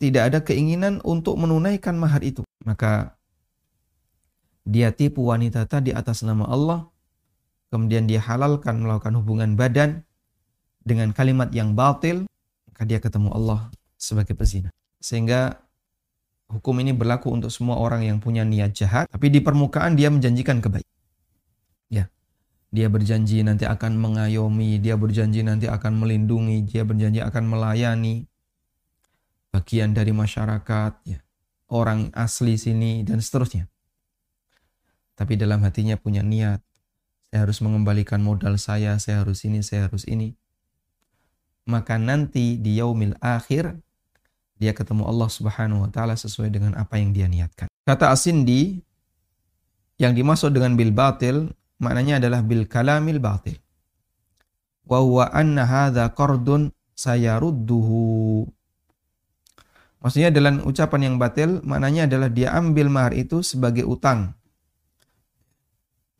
[0.00, 2.46] tidak ada keinginan untuk menunaikan mahar itu.
[2.64, 3.12] Maka
[4.64, 6.88] dia tipu wanita tadi atas nama Allah.
[7.68, 10.04] Kemudian dia halalkan melakukan hubungan badan
[10.80, 12.24] dengan kalimat yang batil.
[12.68, 14.72] Maka dia ketemu Allah sebagai pezina.
[15.02, 15.68] Sehingga
[16.48, 20.64] hukum ini berlaku untuk semua orang yang punya niat jahat, tapi di permukaan dia menjanjikan
[20.64, 20.96] kebaikan.
[21.92, 22.08] Ya.
[22.72, 28.28] Dia berjanji nanti akan mengayomi, dia berjanji nanti akan melindungi, dia berjanji akan melayani
[29.52, 31.20] bagian dari masyarakat, ya.
[31.72, 33.68] orang asli sini dan seterusnya.
[35.16, 36.60] Tapi dalam hatinya punya niat,
[37.28, 40.32] saya harus mengembalikan modal saya, saya harus ini, saya harus ini.
[41.68, 43.76] Maka nanti di yaumil akhir
[44.56, 47.68] dia ketemu Allah Subhanahu wa taala sesuai dengan apa yang dia niatkan.
[47.84, 48.80] Kata Asindi
[50.00, 53.60] yang dimaksud dengan bil batil maknanya adalah bil kalamil batil.
[54.88, 55.68] Wa huwa anna
[56.08, 58.48] qardun sayarudduhu.
[59.98, 64.37] Maksudnya dalam ucapan yang batil maknanya adalah dia ambil mahar itu sebagai utang.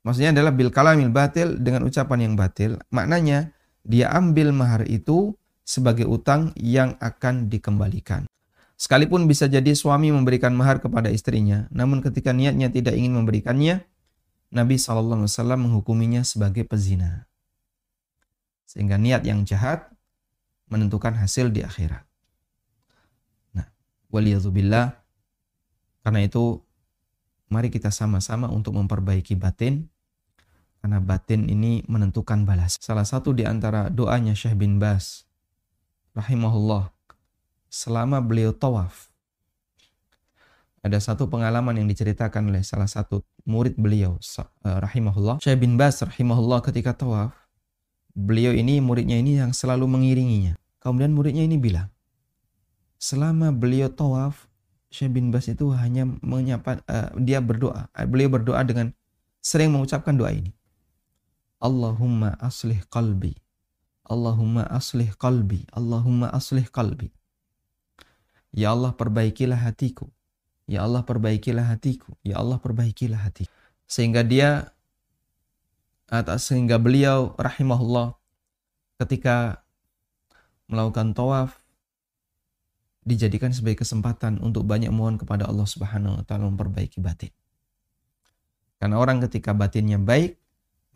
[0.09, 2.81] Maksudnya adalah bil kalamil batil dengan ucapan yang batil.
[2.89, 3.53] Maknanya
[3.85, 5.37] dia ambil mahar itu
[5.69, 8.25] sebagai utang yang akan dikembalikan.
[8.81, 13.85] Sekalipun bisa jadi suami memberikan mahar kepada istrinya, namun ketika niatnya tidak ingin memberikannya,
[14.49, 15.29] Nabi SAW
[15.61, 17.29] menghukuminya sebagai pezina.
[18.65, 19.93] Sehingga niat yang jahat
[20.73, 22.01] menentukan hasil di akhirat.
[23.53, 23.69] Nah,
[24.09, 25.05] waliyadzubillah,
[26.01, 26.65] karena itu
[27.53, 29.85] mari kita sama-sama untuk memperbaiki batin,
[30.79, 32.79] karena batin ini menentukan balas.
[32.79, 35.27] Salah satu di antara doanya Syekh bin Bas
[36.15, 36.91] rahimahullah
[37.69, 39.11] selama beliau tawaf.
[40.79, 46.01] Ada satu pengalaman yang diceritakan oleh salah satu murid beliau eh, rahimahullah, Syekh bin Bas
[46.01, 47.35] rahimahullah ketika tawaf.
[48.19, 50.59] Beliau ini muridnya ini yang selalu mengiringinya.
[50.79, 51.91] Kemudian muridnya ini bilang,
[52.99, 54.47] selama beliau tawaf,
[54.89, 57.91] Syekh bin Bas itu hanya menyapa uh, dia berdoa.
[58.09, 58.95] Beliau berdoa dengan
[59.43, 60.55] sering mengucapkan doa ini.
[61.59, 63.35] Allahumma aslih qalbi
[64.09, 67.13] Allahumma aslih qalbi, Allahumma aslih qalbi.
[68.57, 70.09] Ya Allah perbaikilah hatiku.
[70.65, 72.17] Ya Allah perbaikilah hatiku.
[72.25, 73.53] Ya Allah perbaikilah hatiku.
[73.85, 74.73] Sehingga dia
[76.09, 78.17] atau sehingga beliau rahimahullah
[78.97, 79.61] ketika
[80.73, 81.61] melakukan tawaf
[83.05, 87.33] dijadikan sebagai kesempatan untuk banyak mohon kepada Allah Subhanahu wa taala memperbaiki batin.
[88.81, 90.41] Karena orang ketika batinnya baik,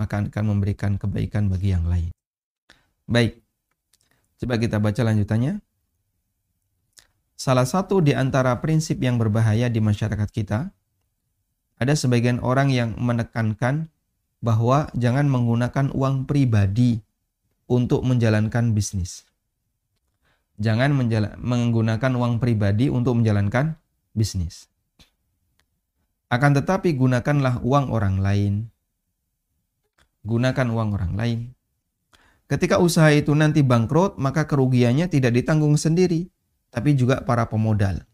[0.01, 2.11] maka akan memberikan kebaikan bagi yang lain.
[3.07, 3.43] Baik.
[4.41, 5.63] Coba kita baca lanjutannya.
[7.39, 10.71] Salah satu di antara prinsip yang berbahaya di masyarakat kita,
[11.79, 13.91] ada sebagian orang yang menekankan
[14.43, 17.03] bahwa jangan menggunakan uang pribadi
[17.71, 19.27] untuk menjalankan bisnis.
[20.59, 20.95] Jangan
[21.39, 23.79] menggunakan uang pribadi untuk menjalankan
[24.15, 24.71] bisnis.
[26.33, 28.72] Akan tetapi gunakanlah uang orang lain.
[30.23, 31.41] Gunakan uang orang lain
[32.53, 36.29] Ketika usaha itu nanti bangkrut, maka kerugiannya tidak ditanggung sendiri,
[36.69, 38.05] tapi juga para pemodal.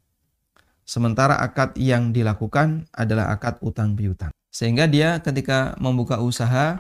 [0.87, 4.31] Sementara akad yang dilakukan adalah akad utang piutang.
[4.55, 6.79] Sehingga dia ketika membuka usaha,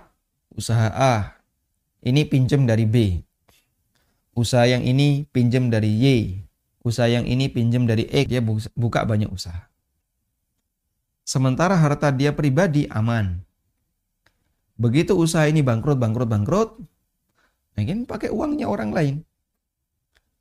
[0.55, 1.35] usaha A,
[2.07, 3.27] ini pinjam dari B.
[4.38, 6.07] Usaha yang ini pinjam dari Y.
[6.87, 8.31] Usaha yang ini pinjam dari X.
[8.31, 8.38] Dia
[8.79, 9.67] buka banyak usaha.
[11.27, 13.48] Sementara harta dia pribadi aman.
[14.79, 16.71] Begitu usaha ini bangkrut, bangkrut, bangkrut,
[17.79, 19.17] Mungkin pakai uangnya orang lain.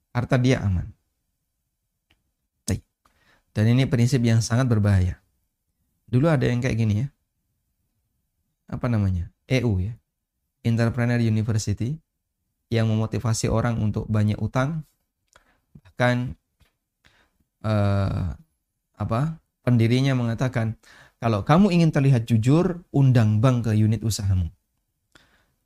[0.10, 0.97] Harta dia aman.
[3.58, 5.17] Dan ini prinsip yang sangat berbahaya.
[6.06, 7.08] Dulu ada yang kayak gini ya.
[8.69, 9.34] Apa namanya?
[9.50, 9.97] EU ya.
[10.62, 11.97] Entrepreneur University
[12.69, 14.86] yang memotivasi orang untuk banyak utang.
[15.73, 16.38] Bahkan
[17.65, 18.30] eh,
[18.93, 19.21] apa?
[19.65, 20.78] Pendirinya mengatakan,
[21.17, 24.53] kalau kamu ingin terlihat jujur, undang bank ke unit usahamu.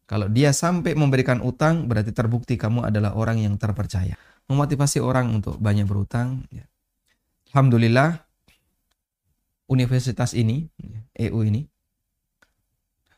[0.07, 4.15] Kalau dia sampai memberikan utang, berarti terbukti kamu adalah orang yang terpercaya.
[4.51, 6.67] Memotivasi orang untuk banyak berutang, ya.
[7.51, 8.23] Alhamdulillah
[9.67, 10.67] universitas ini,
[11.19, 11.67] EU ini,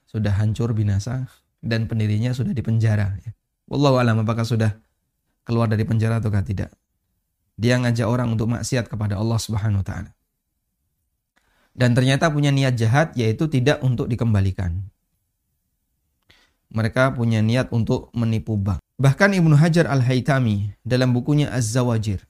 [0.05, 1.25] sudah hancur binasa
[1.61, 3.17] dan pendirinya sudah dipenjara.
[3.25, 3.33] Ya.
[3.65, 4.77] Wallahu alam apakah sudah
[5.41, 6.69] keluar dari penjara ataukah tidak.
[7.57, 10.13] Dia ngajak orang untuk maksiat kepada Allah Subhanahu wa taala.
[11.73, 14.85] Dan ternyata punya niat jahat yaitu tidak untuk dikembalikan.
[16.73, 18.81] Mereka punya niat untuk menipu bank.
[18.97, 22.25] Bahkan Ibnu Hajar Al-Haytami dalam bukunya Az-Zawajir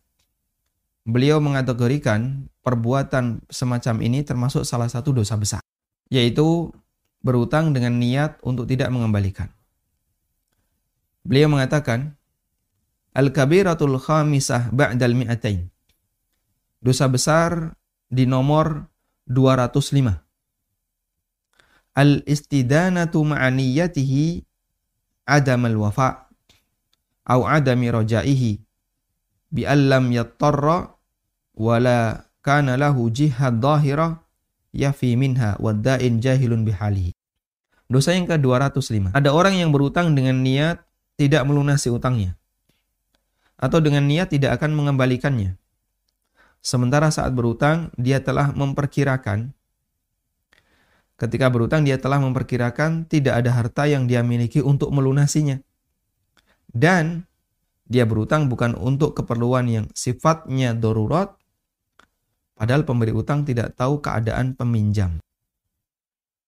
[1.03, 5.61] beliau mengategorikan perbuatan semacam ini termasuk salah satu dosa besar,
[6.07, 6.71] yaitu
[7.23, 9.51] berutang dengan niat untuk tidak mengembalikan.
[11.23, 12.15] Beliau mengatakan,
[13.13, 15.69] Al-kabiratul khamisah ba'dal mi'atain.
[16.83, 17.77] Dosa besar
[18.09, 18.89] di nomor
[19.29, 20.19] 205.
[21.93, 24.41] Al-istidanatu ma'aniyatihi
[25.29, 26.27] adam al-wafa'
[27.29, 28.59] au adami rajaihi
[29.53, 30.91] bi allam yattarra
[31.55, 34.19] wala kana lahu jihad dhahira
[34.73, 37.13] yafi minha wadda'in jahilun bihalihi.
[37.87, 39.13] Dosa yang ke-205.
[39.13, 40.81] Ada orang yang berutang dengan niat
[41.13, 42.33] tidak melunasi utangnya.
[43.61, 45.61] Atau dengan niat tidak akan mengembalikannya.
[46.63, 49.51] Sementara saat berutang, dia telah memperkirakan
[51.13, 55.59] ketika berutang dia telah memperkirakan tidak ada harta yang dia miliki untuk melunasinya.
[56.67, 57.29] Dan
[57.85, 61.37] dia berutang bukan untuk keperluan yang sifatnya darurat,
[62.53, 65.17] Padahal pemberi utang tidak tahu keadaan peminjam.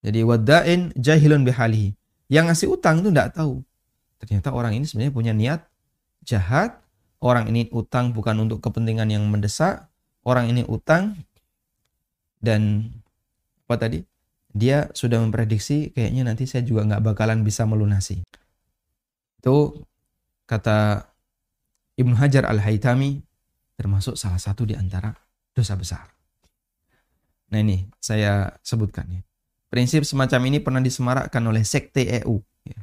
[0.06, 1.98] Jadi wadda'in jahilun bihalihi.
[2.30, 3.66] Yang ngasih utang itu tidak tahu.
[4.22, 5.66] Ternyata orang ini sebenarnya punya niat
[6.22, 6.78] jahat.
[7.20, 9.90] Orang ini utang bukan untuk kepentingan yang mendesak.
[10.26, 11.22] Orang ini utang
[12.42, 12.90] dan
[13.70, 14.02] apa tadi?
[14.56, 18.26] Dia sudah memprediksi kayaknya nanti saya juga nggak bakalan bisa melunasi.
[19.38, 19.86] Itu
[20.50, 21.06] kata
[21.96, 23.22] Ibnu Hajar Al-Haytami
[23.76, 25.14] termasuk salah satu di antara
[25.54, 26.08] dosa besar.
[27.52, 29.22] Nah ini saya sebutkan ya.
[29.70, 32.40] Prinsip semacam ini pernah disemarakkan oleh sekte EU.
[32.64, 32.80] Ya.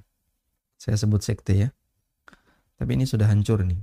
[0.76, 1.68] Saya sebut sekte ya.
[2.76, 3.80] Tapi ini sudah hancur nih.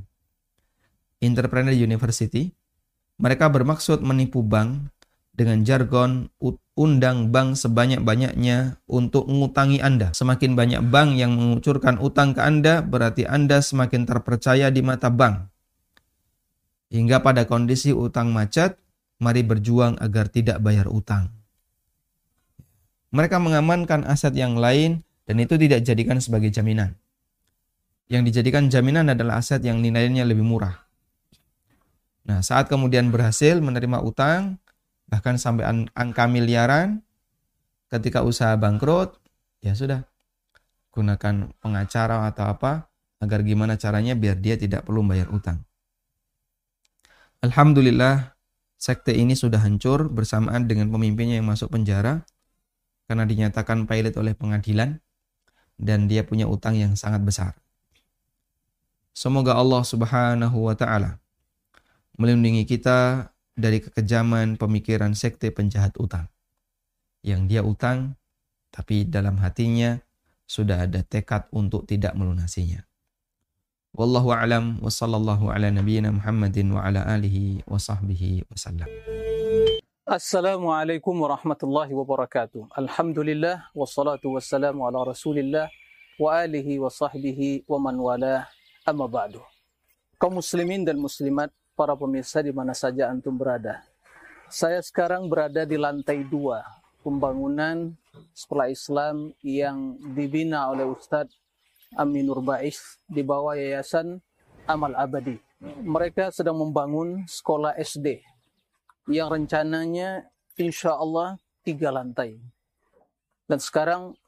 [1.20, 2.54] Entrepreneur University,
[3.20, 4.88] mereka bermaksud menipu bank
[5.36, 6.32] dengan jargon
[6.80, 10.16] undang bank sebanyak-banyaknya untuk mengutangi Anda.
[10.16, 15.52] Semakin banyak bank yang mengucurkan utang ke Anda, berarti Anda semakin terpercaya di mata bank.
[16.92, 18.80] Hingga pada kondisi utang macet,
[19.20, 21.32] mari berjuang agar tidak bayar utang.
[23.12, 26.96] Mereka mengamankan aset yang lain dan itu tidak dijadikan sebagai jaminan.
[28.10, 30.89] Yang dijadikan jaminan adalah aset yang nilainya lebih murah.
[32.30, 34.62] Nah, saat kemudian berhasil menerima utang,
[35.10, 35.66] bahkan sampai
[35.98, 37.02] angka miliaran,
[37.90, 39.18] ketika usaha bangkrut,
[39.66, 40.06] ya sudah,
[40.94, 42.86] gunakan pengacara atau apa,
[43.18, 45.66] agar gimana caranya biar dia tidak perlu bayar utang.
[47.42, 48.38] Alhamdulillah
[48.78, 52.30] sekte ini sudah hancur bersamaan dengan pemimpinnya yang masuk penjara
[53.10, 55.02] karena dinyatakan pilot oleh pengadilan
[55.82, 57.58] dan dia punya utang yang sangat besar.
[59.18, 61.19] Semoga Allah Subhanahu wa taala
[62.20, 66.28] melindungi kita dari kekejaman pemikiran sekte penjahat utang.
[67.24, 68.20] Yang dia utang
[68.76, 70.04] tapi dalam hatinya
[70.44, 72.84] sudah ada tekad untuk tidak melunasinya.
[73.96, 78.86] Wallahu a'lam wa sallallahu ala nabiyyina Muhammadin wa ala alihi wa sahbihi wasallam.
[80.04, 82.76] Assalamualaikum warahmatullahi wabarakatuh.
[82.76, 85.72] Alhamdulillah wassalatu wassalamu ala Rasulillah
[86.20, 88.46] wa alihi wa sahbihi wa man wala
[88.84, 89.40] amma ba'du.
[90.20, 91.50] Kaum muslimin dan muslimat,
[91.80, 93.80] para pemirsa di mana saja antum berada.
[94.52, 96.60] Saya sekarang berada di lantai dua
[97.00, 97.96] pembangunan
[98.36, 101.32] sekolah Islam yang dibina oleh Ustadz
[101.96, 104.20] Aminur Bais di bawah Yayasan
[104.68, 105.40] Amal Abadi.
[105.64, 108.20] Mereka sedang membangun sekolah SD
[109.08, 110.28] yang rencananya
[110.60, 112.36] insya Allah tiga lantai.
[113.48, 114.20] Dan sekarang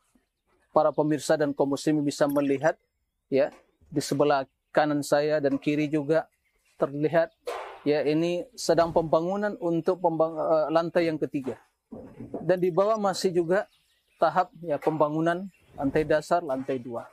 [0.72, 2.80] para pemirsa dan kaum muslim bisa melihat
[3.28, 3.52] ya
[3.91, 6.32] di sebelah kanan saya dan kiri juga
[6.82, 7.29] terlihat
[7.86, 11.61] ya ini sedang pembangunan untuk pembang, uh, lantai yang ketiga.
[12.41, 13.69] Dan di bawah masih juga
[14.17, 15.45] tahap ya pembangunan
[15.77, 17.05] lantai dasar, lantai dua.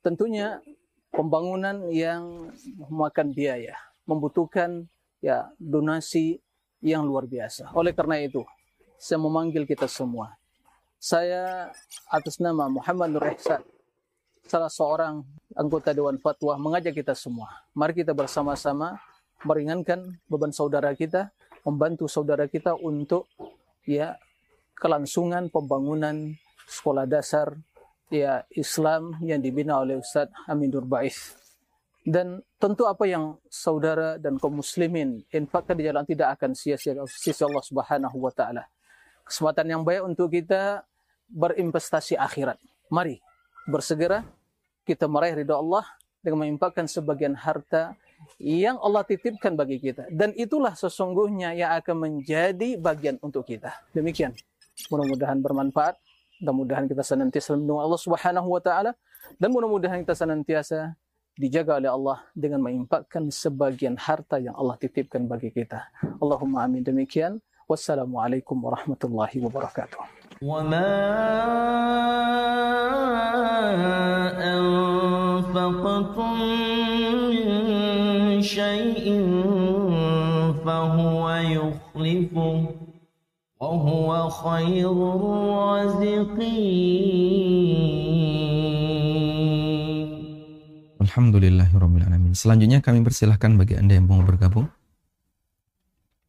[0.00, 0.58] Tentunya
[1.12, 2.50] pembangunan yang
[2.88, 3.76] memakan biaya,
[4.08, 4.88] membutuhkan
[5.20, 6.40] ya donasi
[6.82, 7.70] yang luar biasa.
[7.76, 8.42] Oleh karena itu,
[8.98, 10.34] saya memanggil kita semua.
[11.02, 11.70] Saya
[12.10, 13.62] atas nama Muhammad Nur Ihsan,
[14.46, 15.22] salah seorang
[15.54, 17.48] anggota Dewan Fatwa, mengajak kita semua.
[17.72, 18.98] Mari kita bersama-sama
[19.46, 21.30] meringankan beban saudara kita,
[21.66, 23.26] membantu saudara kita untuk
[23.86, 24.18] ya
[24.78, 26.34] kelangsungan pembangunan
[26.66, 27.54] sekolah dasar
[28.10, 31.38] ya Islam yang dibina oleh Ustaz Amin Bais.
[32.02, 37.46] Dan tentu apa yang saudara dan kaum muslimin infakkan di jalan tidak akan sia-sia sisi
[37.46, 38.66] Allah Subhanahu wa taala.
[39.22, 40.82] Kesempatan yang baik untuk kita
[41.30, 42.58] berinvestasi akhirat.
[42.90, 43.22] Mari
[43.68, 44.26] bersegera
[44.82, 45.86] kita meraih ridha Allah
[46.22, 47.94] dengan menginfakkan sebagian harta
[48.38, 50.06] yang Allah titipkan bagi kita.
[50.10, 53.74] Dan itulah sesungguhnya yang akan menjadi bagian untuk kita.
[53.90, 54.34] Demikian.
[54.90, 55.98] Mudah-mudahan bermanfaat.
[56.42, 58.98] Mudah-mudahan kita senantiasa mendung Allah Subhanahu wa taala
[59.38, 60.98] dan mudah-mudahan kita senantiasa
[61.38, 65.86] dijaga oleh Allah dengan menginfakkan sebagian harta yang Allah titipkan bagi kita.
[66.18, 67.38] Allahumma amin demikian.
[67.70, 70.21] Wassalamualaikum warahmatullahi wabarakatuh.
[70.41, 70.93] وما
[74.37, 76.33] أنفقتم
[77.29, 77.47] من
[78.41, 79.05] شيء
[80.65, 82.57] فهو يخلفه
[83.59, 86.57] وهو خير الرازقين
[91.07, 92.37] Alhamdulillahirrahmanirrahim.
[92.37, 94.69] Selanjutnya kami persilahkan bagi Anda yang mau bergabung.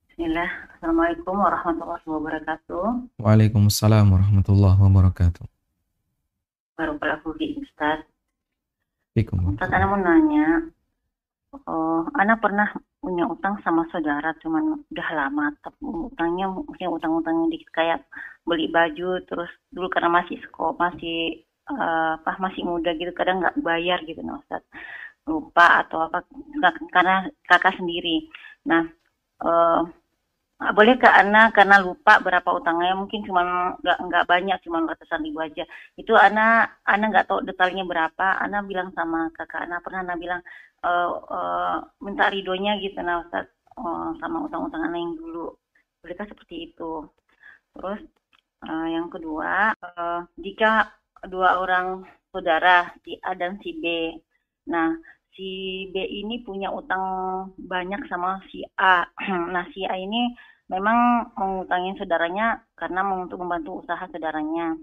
[0.09, 0.62] Bismillah.
[0.84, 2.86] Assalamualaikum warahmatullahi wabarakatuh.
[3.24, 5.48] Waalaikumsalam warahmatullahi wabarakatuh.
[6.76, 8.04] Barakallahu fi Ustaz.
[9.16, 9.56] Fikum.
[9.56, 10.68] Ustaz, Ana mau nanya.
[11.72, 12.68] Oh, Ana pernah
[13.00, 15.56] punya utang sama saudara, cuman udah lama.
[15.64, 18.04] Tapi utangnya, mungkin utang-utang dikit kayak
[18.44, 23.56] beli baju, terus dulu karena masih sekolah, masih uh, apa masih muda gitu kadang nggak
[23.64, 24.60] bayar gitu nah Ustaz
[25.24, 26.28] lupa atau apa
[26.92, 28.28] karena kakak sendiri
[28.68, 28.84] nah
[29.40, 29.88] uh,
[30.72, 35.44] boleh ke Ana karena lupa berapa utangnya mungkin cuma nggak nggak banyak cuma ratusan ribu
[35.44, 35.68] aja
[36.00, 40.42] itu Ana Ana nggak tahu detailnya berapa Ana bilang sama kakak Ana pernah Ana bilang
[40.88, 45.52] uh, uh, minta ridonya gitu nah Ustaz uh, sama utang-utang Ana yang dulu
[46.00, 47.04] bolehkah seperti itu
[47.76, 48.00] terus
[48.64, 50.94] uh, yang kedua uh, jika
[51.28, 53.86] dua orang saudara si A dan si B.
[54.74, 54.98] Nah,
[55.38, 55.50] si
[55.94, 57.06] B ini punya utang
[57.62, 59.06] banyak sama si A.
[59.54, 60.34] nah, si A ini
[60.72, 64.80] memang mengutangin saudaranya karena untuk membantu usaha saudaranya.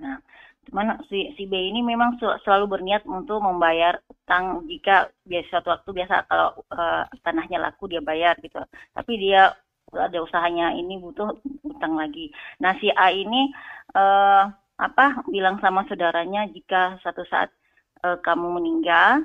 [0.00, 0.18] Nah,
[0.66, 5.90] cuman si, si B ini memang selalu berniat untuk membayar utang jika biasa suatu waktu
[5.92, 8.58] biasa kalau uh, tanahnya laku dia bayar gitu.
[8.96, 9.52] Tapi dia
[9.94, 12.32] ada usahanya ini butuh utang lagi.
[12.58, 13.52] Nah, si A ini
[13.94, 17.54] uh, apa bilang sama saudaranya jika suatu saat
[18.02, 19.22] uh, kamu meninggal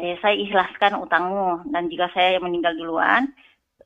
[0.00, 3.30] eh, saya ikhlaskan utangmu dan jika saya meninggal duluan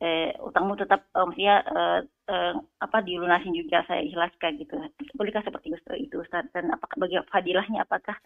[0.05, 2.53] eh, utangmu tetap uh, maksudnya uh, uh,
[2.85, 4.77] apa dilunasin juga saya ikhlaskan gitu.
[5.17, 6.45] Bolehkah seperti itu Ustaz?
[6.53, 8.21] Dan apakah bagi fadilahnya apakah?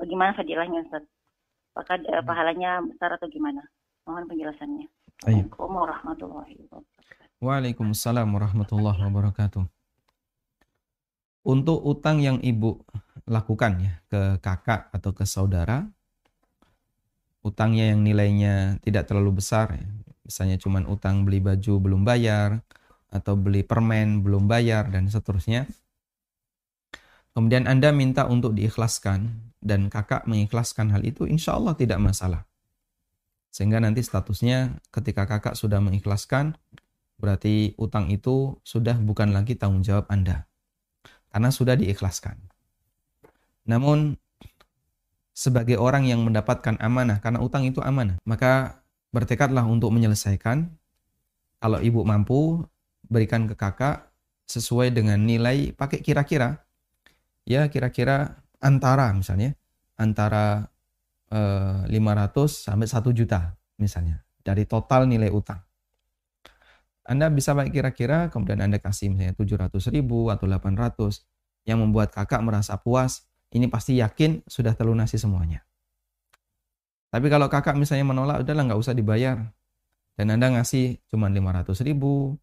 [0.00, 1.04] Bagaimana fadilahnya Ustaz?
[1.76, 3.60] Apakah uh, pahalanya besar atau gimana?
[4.08, 4.88] Mohon penjelasannya.
[5.20, 7.38] Assalamualaikum warahmatullahi wabarakatuh.
[7.44, 9.64] Waalaikumsalam warahmatullahi wabarakatuh.
[11.40, 12.80] Untuk utang yang ibu
[13.28, 15.88] lakukan ya ke kakak atau ke saudara,
[17.40, 19.88] utangnya yang nilainya tidak terlalu besar, ya.
[20.30, 22.62] Misalnya cuma utang beli baju belum bayar,
[23.10, 25.66] atau beli permen belum bayar, dan seterusnya.
[27.34, 32.46] Kemudian Anda minta untuk diikhlaskan, dan kakak mengikhlaskan hal itu, insya Allah tidak masalah.
[33.50, 36.54] Sehingga nanti statusnya ketika kakak sudah mengikhlaskan,
[37.18, 40.48] berarti utang itu sudah bukan lagi tanggung jawab Anda
[41.30, 42.36] karena sudah diikhlaskan.
[43.70, 44.18] Namun
[45.30, 50.70] sebagai orang yang mendapatkan amanah karena utang itu amanah, maka bertekadlah untuk menyelesaikan.
[51.60, 52.64] Kalau ibu mampu
[53.06, 54.08] berikan ke kakak
[54.48, 56.66] sesuai dengan nilai pakai kira-kira.
[57.44, 59.54] Ya kira-kira antara misalnya
[59.98, 60.70] antara
[61.28, 65.60] eh, 500 sampai 1 juta misalnya dari total nilai utang.
[67.10, 71.26] Anda bisa baik kira-kira, kemudian Anda kasih misalnya 700 ribu atau 800,
[71.66, 75.66] yang membuat kakak merasa puas, ini pasti yakin sudah terlunasi semuanya.
[77.10, 79.50] Tapi kalau kakak misalnya menolak, udahlah nggak usah dibayar.
[80.14, 82.38] Dan Anda ngasih cuma 500 ribu,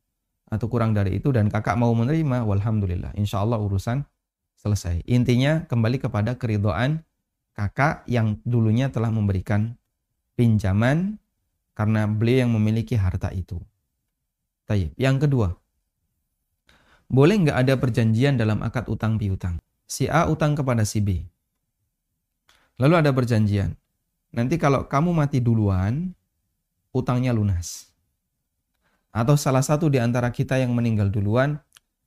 [0.48, 3.16] atau kurang dari itu, dan kakak mau menerima, walhamdulillah.
[3.16, 4.04] Insya Allah urusan
[4.60, 5.08] selesai.
[5.08, 7.04] Intinya kembali kepada keridoan
[7.56, 9.76] kakak yang dulunya telah memberikan
[10.38, 11.18] pinjaman
[11.78, 13.58] karena beliau yang memiliki harta itu.
[14.68, 14.94] Tayyip.
[15.00, 15.48] Yang kedua,
[17.08, 19.64] boleh nggak ada perjanjian dalam akad utang piutang?
[19.88, 21.24] Si A utang kepada si B.
[22.78, 23.74] Lalu ada perjanjian.
[24.36, 26.12] Nanti kalau kamu mati duluan,
[26.92, 27.90] utangnya lunas.
[29.18, 31.58] atau salah satu di antara kita yang meninggal duluan,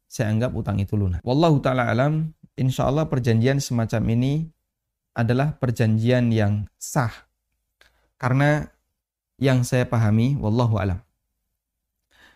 [0.06, 1.18] saya anggap utang itu lunas.
[1.26, 4.46] Wallahu taala alam, insya Allah perjanjian semacam ini
[5.14, 7.10] adalah perjanjian yang sah.
[8.14, 8.62] Karena
[9.42, 11.02] yang saya pahami, wallahu alam.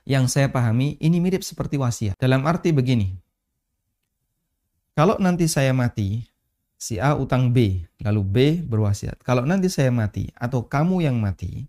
[0.03, 2.19] Yang saya pahami ini mirip seperti wasiat.
[2.19, 3.15] Dalam arti begini.
[4.95, 6.23] Kalau nanti saya mati,
[6.85, 9.25] si A utang B, lalu B berwasiat.
[9.25, 11.65] Kalau nanti saya mati atau kamu yang mati,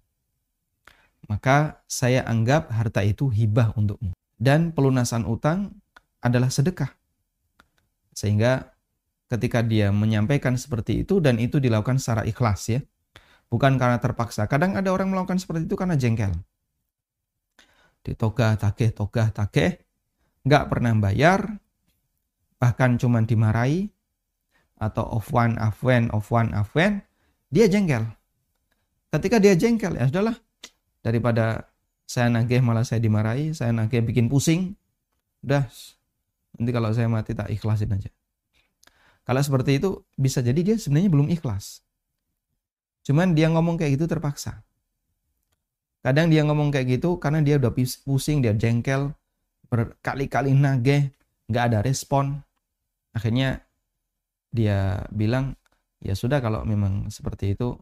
[1.31, 4.11] maka saya anggap harta itu hibah untukmu.
[4.35, 5.71] Dan pelunasan utang
[6.19, 6.91] adalah sedekah.
[8.11, 8.75] Sehingga
[9.31, 12.83] ketika dia menyampaikan seperti itu dan itu dilakukan secara ikhlas ya.
[13.47, 14.51] Bukan karena terpaksa.
[14.51, 16.35] Kadang ada orang melakukan seperti itu karena jengkel.
[18.03, 19.79] Ditogah, takeh, togah, takeh.
[20.43, 21.55] Nggak pernah bayar.
[22.59, 23.94] Bahkan cuma dimarahi.
[24.75, 26.99] Atau off one, off one, off one, off one.
[27.49, 28.03] Dia jengkel.
[29.09, 30.35] Ketika dia jengkel, ya sudahlah
[30.99, 31.71] daripada
[32.05, 34.77] saya nagih malah saya dimarahi, saya nagih bikin pusing,
[35.41, 35.65] udah
[36.59, 38.11] nanti kalau saya mati tak ikhlasin aja.
[39.25, 41.81] Kalau seperti itu bisa jadi dia sebenarnya belum ikhlas.
[43.01, 44.61] Cuman dia ngomong kayak gitu terpaksa.
[46.05, 47.73] Kadang dia ngomong kayak gitu karena dia udah
[48.05, 49.09] pusing, dia jengkel,
[49.65, 51.09] berkali-kali nagih,
[51.49, 52.37] nggak ada respon.
[53.17, 53.64] Akhirnya
[54.55, 55.59] dia bilang,
[55.99, 57.75] ya sudah kalau memang seperti itu,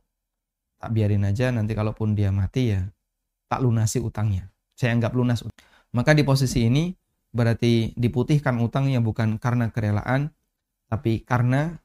[0.82, 2.82] tak biarin aja nanti kalaupun dia mati ya
[3.54, 4.50] tak lunasi utangnya.
[4.74, 5.46] Saya anggap lunas.
[5.94, 6.90] Maka di posisi ini
[7.30, 10.34] berarti diputihkan utangnya bukan karena kerelaan,
[10.90, 11.78] tapi karena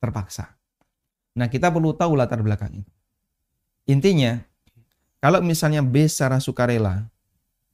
[0.00, 0.56] terpaksa.
[1.36, 2.92] Nah kita perlu tahu latar belakang itu.
[3.92, 4.40] Intinya,
[5.20, 7.12] kalau misalnya B secara sukarela,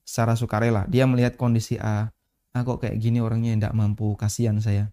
[0.02, 2.10] secara sukarela, dia melihat kondisi A,
[2.50, 4.90] ah kok kayak gini orangnya tidak mampu, kasihan saya.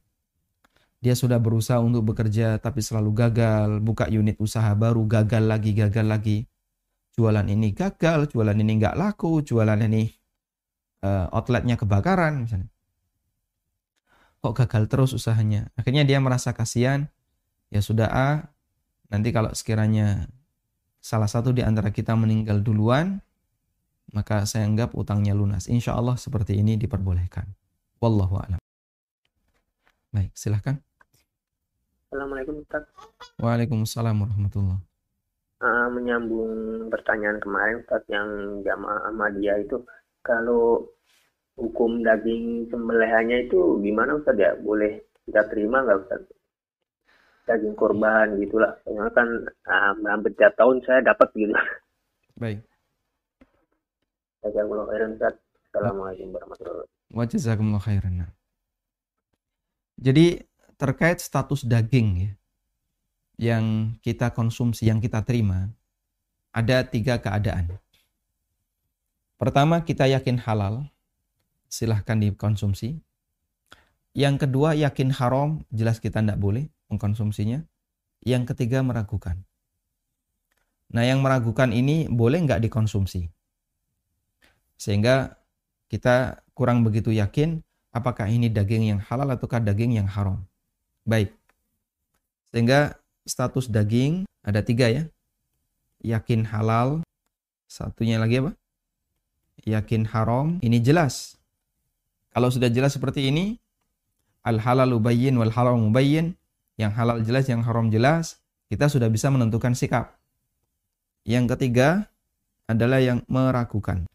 [1.04, 6.08] Dia sudah berusaha untuk bekerja tapi selalu gagal, buka unit usaha baru, gagal lagi, gagal
[6.08, 6.38] lagi
[7.14, 10.10] jualan ini gagal, jualan ini nggak laku, jualan ini
[11.06, 12.70] uh, outletnya kebakaran misalnya.
[14.44, 15.72] Kok gagal terus usahanya?
[15.80, 17.08] Akhirnya dia merasa kasihan,
[17.72, 18.30] ya sudah A,
[19.08, 20.28] nanti kalau sekiranya
[21.00, 23.24] salah satu di antara kita meninggal duluan,
[24.12, 25.72] maka saya anggap utangnya lunas.
[25.72, 27.48] Insya Allah seperti ini diperbolehkan.
[28.04, 28.60] Wallahu a'lam.
[30.12, 30.84] Baik, silahkan.
[32.14, 32.86] Assalamualaikum Ustaz.
[33.42, 34.86] Waalaikumsalam warahmatullahi
[35.66, 36.54] uh, menyambung
[36.94, 39.82] pertanyaan kemarin Ustaz yang jamaah Ahmadiyah itu
[40.22, 40.86] kalau
[41.58, 44.38] hukum daging sembelihannya itu gimana Ustaz?
[44.38, 46.22] Ya boleh kita terima nggak Ustaz?
[47.50, 48.78] Daging korban gitulah.
[48.86, 49.28] Soalnya kan
[49.66, 51.50] uh, hampir tiap tahun saya dapat gitu.
[52.38, 52.62] Baik.
[54.46, 55.34] Jazakumullah khairan Ustaz.
[55.74, 57.18] Assalamualaikum warahmatullahi wabarakatuh.
[57.18, 58.30] Wa jazakumullah khairan.
[59.98, 60.53] Jadi
[60.84, 62.32] terkait status daging ya
[63.40, 65.72] yang kita konsumsi, yang kita terima,
[66.52, 67.72] ada tiga keadaan.
[69.40, 70.92] Pertama, kita yakin halal,
[71.72, 73.02] silahkan dikonsumsi.
[74.14, 77.66] Yang kedua, yakin haram, jelas kita tidak boleh mengkonsumsinya.
[78.22, 79.42] Yang ketiga, meragukan.
[80.94, 83.34] Nah, yang meragukan ini boleh nggak dikonsumsi.
[84.78, 85.42] Sehingga
[85.90, 90.46] kita kurang begitu yakin apakah ini daging yang halal ataukah daging yang haram.
[91.04, 91.36] Baik.
[92.52, 92.96] Sehingga
[93.28, 95.04] status daging ada tiga ya.
[96.04, 97.04] Yakin halal.
[97.68, 98.52] Satunya lagi apa?
[99.64, 100.60] Yakin haram.
[100.60, 101.40] Ini jelas.
[102.34, 103.58] Kalau sudah jelas seperti ini,
[104.44, 106.36] al halal ubayyin wal haram ubayyin.
[106.76, 108.42] Yang halal jelas, yang haram jelas.
[108.68, 110.18] Kita sudah bisa menentukan sikap.
[111.24, 112.10] Yang ketiga
[112.66, 114.10] adalah yang meragukan.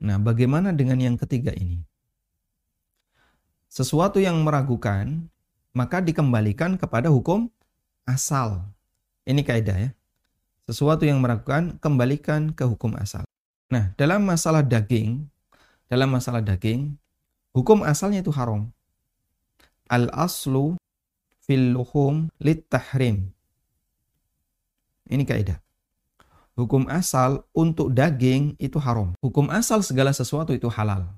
[0.00, 1.84] Nah, bagaimana dengan yang ketiga ini?
[3.70, 5.30] Sesuatu yang meragukan,
[5.76, 7.50] maka dikembalikan kepada hukum
[8.06, 8.66] asal.
[9.26, 9.90] Ini kaidah ya.
[10.66, 13.26] Sesuatu yang meragukan, kembalikan ke hukum asal.
[13.70, 15.26] Nah, dalam masalah daging,
[15.86, 16.94] dalam masalah daging,
[17.54, 18.70] hukum asalnya itu haram.
[19.90, 20.78] Al-aslu
[21.42, 23.34] fil luhum lit tahrim.
[25.10, 25.58] Ini kaidah.
[26.54, 29.14] Hukum asal untuk daging itu haram.
[29.18, 31.10] Hukum asal segala sesuatu itu halal.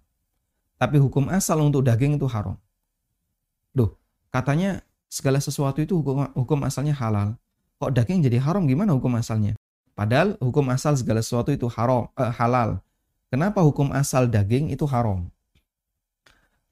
[0.80, 2.57] Tapi hukum asal untuk daging itu haram.
[3.76, 3.92] Duh,
[4.32, 4.80] katanya
[5.12, 7.36] segala sesuatu itu hukum, hukum asalnya halal.
[7.76, 9.54] Kok daging jadi haram gimana hukum asalnya?
[9.92, 12.80] Padahal hukum asal segala sesuatu itu haram, eh, halal.
[13.28, 15.28] Kenapa hukum asal daging itu haram?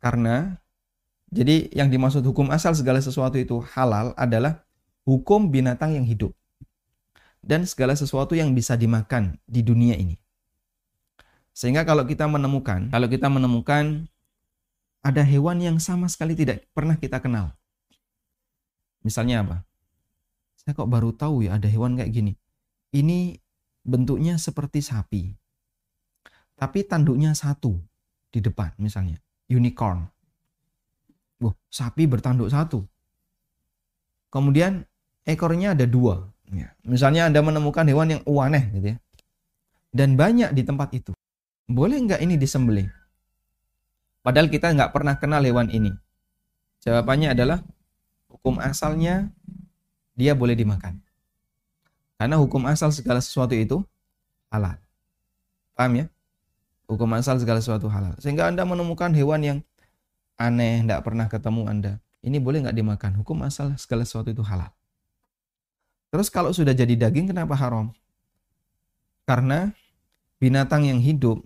[0.00, 0.56] Karena
[1.28, 4.64] jadi yang dimaksud hukum asal segala sesuatu itu halal adalah
[5.04, 6.32] hukum binatang yang hidup
[7.40, 10.16] dan segala sesuatu yang bisa dimakan di dunia ini.
[11.52, 14.08] Sehingga kalau kita menemukan, kalau kita menemukan
[15.00, 17.56] ada hewan yang sama sekali tidak pernah kita kenal.
[19.00, 19.56] Misalnya apa?
[20.60, 22.32] Saya kok baru tahu ya ada hewan kayak gini.
[22.92, 23.40] Ini
[23.84, 25.22] bentuknya seperti sapi.
[26.60, 27.72] tapi tanduknya satu
[28.28, 29.16] di depan misalnya,
[29.48, 30.04] unicorn.
[31.40, 32.84] Wah, sapi bertanduk satu.
[34.28, 34.84] Kemudian
[35.24, 36.28] ekornya ada dua.
[36.52, 36.76] Ya.
[36.84, 38.96] Misalnya Anda menemukan hewan yang aneh gitu ya.
[39.88, 41.16] Dan banyak di tempat itu.
[41.64, 42.99] Boleh nggak ini disembelih?
[44.20, 45.92] Padahal kita nggak pernah kenal hewan ini.
[46.84, 47.64] Jawabannya adalah
[48.28, 49.32] hukum asalnya
[50.16, 51.00] dia boleh dimakan.
[52.20, 53.80] Karena hukum asal segala sesuatu itu
[54.52, 54.76] halal.
[55.72, 56.06] Paham ya?
[56.84, 58.12] Hukum asal segala sesuatu halal.
[58.20, 59.58] Sehingga Anda menemukan hewan yang
[60.36, 61.92] aneh, tidak pernah ketemu Anda.
[62.20, 63.12] Ini boleh nggak dimakan?
[63.24, 64.68] Hukum asal segala sesuatu itu halal.
[66.12, 67.94] Terus kalau sudah jadi daging kenapa haram?
[69.24, 69.72] Karena
[70.42, 71.40] binatang yang hidup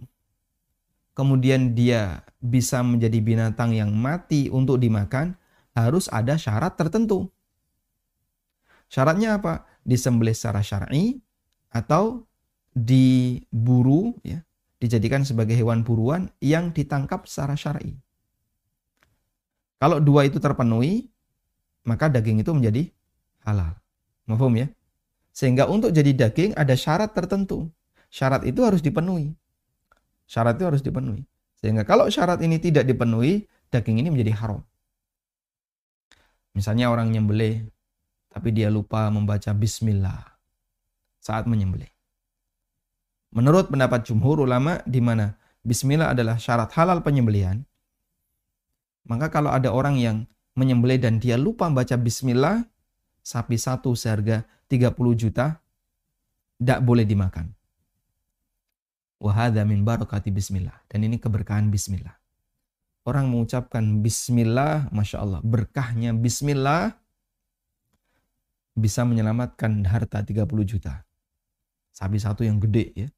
[1.14, 5.38] kemudian dia bisa menjadi binatang yang mati untuk dimakan
[5.74, 7.30] harus ada syarat tertentu.
[8.90, 9.66] Syaratnya apa?
[9.82, 11.18] Disembelih secara syar'i
[11.70, 12.26] atau
[12.74, 14.42] diburu ya,
[14.82, 17.98] dijadikan sebagai hewan buruan yang ditangkap secara syar'i.
[19.82, 21.10] Kalau dua itu terpenuhi,
[21.84, 22.82] maka daging itu menjadi
[23.44, 23.76] halal.
[24.24, 24.70] Mahfum ya?
[25.34, 27.68] Sehingga untuk jadi daging ada syarat tertentu.
[28.08, 29.34] Syarat itu harus dipenuhi.
[30.34, 31.22] Syarat itu harus dipenuhi.
[31.62, 34.66] Sehingga kalau syarat ini tidak dipenuhi, daging ini menjadi haram.
[36.58, 37.70] Misalnya orang nyembelih,
[38.34, 40.26] tapi dia lupa membaca bismillah
[41.22, 41.86] saat menyembelih.
[43.30, 47.62] Menurut pendapat jumhur ulama di mana bismillah adalah syarat halal penyembelihan,
[49.06, 50.26] maka kalau ada orang yang
[50.58, 52.66] menyembelih dan dia lupa membaca bismillah,
[53.22, 55.62] sapi satu seharga 30 juta,
[56.58, 57.54] tidak boleh dimakan.
[59.22, 60.74] Wahada min barakati bismillah.
[60.90, 62.14] Dan ini keberkahan bismillah.
[63.04, 66.96] Orang mengucapkan bismillah, Masya Allah, berkahnya bismillah
[68.74, 71.04] bisa menyelamatkan harta 30 juta.
[71.94, 73.08] Sapi satu yang gede ya.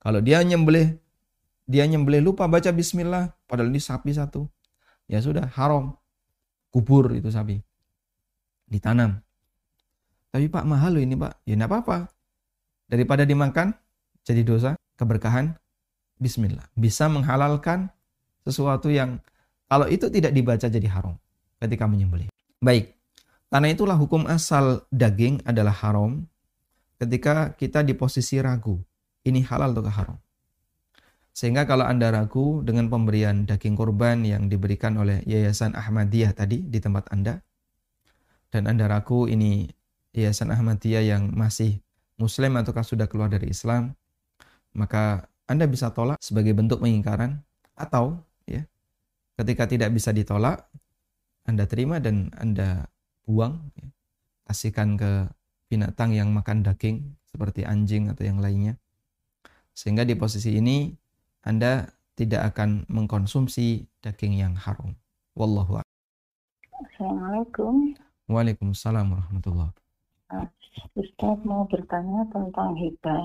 [0.00, 1.00] Kalau dia nyembelih,
[1.64, 4.46] dia nyembelih lupa baca bismillah, padahal ini sapi satu.
[5.10, 5.98] Ya sudah, haram.
[6.70, 7.58] Kubur itu sapi.
[8.70, 9.18] Ditanam.
[10.30, 11.42] Tapi Pak mahal loh ini Pak.
[11.42, 12.06] Ya enggak apa-apa.
[12.86, 13.74] Daripada dimakan,
[14.22, 15.56] jadi dosa, keberkahan,
[16.20, 16.68] bismillah.
[16.76, 17.88] Bisa menghalalkan
[18.44, 19.24] sesuatu yang
[19.72, 21.16] kalau itu tidak dibaca jadi haram
[21.56, 22.28] ketika menyembelih.
[22.60, 22.92] Baik,
[23.48, 26.28] karena itulah hukum asal daging adalah haram
[27.00, 28.76] ketika kita di posisi ragu.
[29.20, 30.18] Ini halal atau haram.
[31.30, 36.80] Sehingga kalau Anda ragu dengan pemberian daging korban yang diberikan oleh Yayasan Ahmadiyah tadi di
[36.80, 37.40] tempat Anda,
[38.50, 39.70] dan Anda ragu ini
[40.16, 41.78] Yayasan Ahmadiyah yang masih
[42.18, 43.94] Muslim ataukah sudah keluar dari Islam,
[44.76, 47.42] maka Anda bisa tolak sebagai bentuk pengingkaran
[47.74, 48.22] atau
[49.40, 50.68] Ketika tidak bisa ditolak,
[51.48, 52.84] Anda terima dan Anda
[53.24, 53.88] buang, ya.
[54.44, 55.32] kasihkan ke
[55.72, 58.76] binatang yang makan daging seperti anjing atau yang lainnya.
[59.72, 60.92] Sehingga di posisi ini
[61.40, 61.88] Anda
[62.20, 64.92] tidak akan mengkonsumsi daging yang haram.
[65.32, 65.80] Wallahu
[66.76, 67.96] Assalamualaikum.
[68.28, 71.00] Waalaikumsalam warahmatullahi wabarakatuh.
[71.00, 73.24] Ustaz mau bertanya tentang hibah.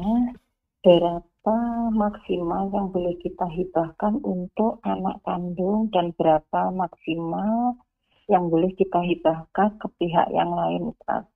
[0.79, 7.77] Berapa berapa maksimal yang boleh kita hibahkan untuk anak kandung dan berapa maksimal
[8.25, 11.29] yang boleh kita hibahkan ke pihak yang lain Ustaz.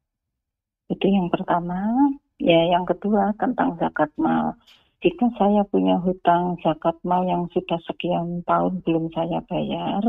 [0.89, 1.93] Itu yang pertama.
[2.41, 4.57] Ya, yang kedua tentang zakat mal.
[5.05, 10.01] Jika saya punya hutang zakat mal yang sudah sekian tahun belum saya bayar,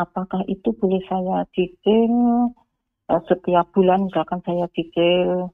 [0.00, 2.12] apakah itu boleh saya cicil
[3.12, 5.52] eh, setiap bulan misalkan saya cicil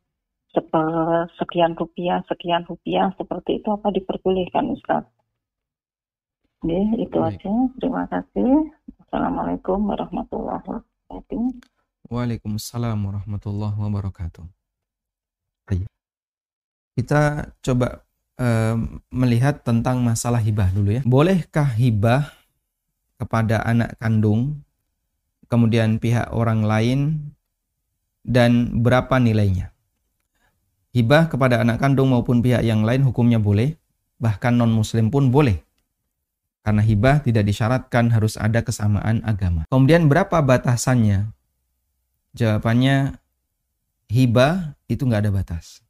[1.41, 5.09] sekian rupiah, sekian rupiah, seperti itu apa diperbolehkan Ustaz?
[6.63, 7.43] Oke, itu Baik.
[7.43, 7.55] aja.
[7.81, 8.71] Terima kasih.
[9.09, 11.45] Assalamualaikum warahmatullahi wabarakatuh.
[12.13, 14.45] Waalaikumsalam warahmatullahi wabarakatuh.
[16.93, 18.05] Kita coba
[18.37, 21.03] um, melihat tentang masalah hibah dulu ya.
[21.09, 22.29] Bolehkah hibah
[23.17, 24.61] kepada anak kandung,
[25.49, 27.01] kemudian pihak orang lain,
[28.23, 29.72] dan berapa nilainya?
[30.93, 33.81] Hibah kepada anak kandung maupun pihak yang lain hukumnya boleh,
[34.21, 35.65] bahkan non-muslim pun boleh.
[36.63, 39.67] Karena hibah tidak disyaratkan harus ada kesamaan agama.
[39.67, 41.33] Kemudian berapa batasannya?
[42.39, 43.19] Jawabannya
[44.07, 45.83] hibah itu nggak ada batas.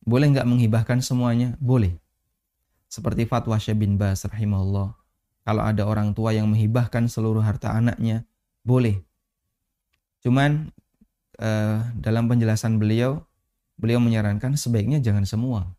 [0.00, 1.58] Boleh nggak menghibahkan semuanya?
[1.60, 2.00] Boleh.
[2.88, 4.96] Seperti fatwa Syekh bin Bas rahimahullah.
[5.44, 8.24] Kalau ada orang tua yang menghibahkan seluruh harta anaknya,
[8.64, 9.02] boleh.
[10.24, 10.72] Cuman
[11.36, 13.20] uh, dalam penjelasan beliau,
[13.80, 15.72] beliau menyarankan sebaiknya jangan semua.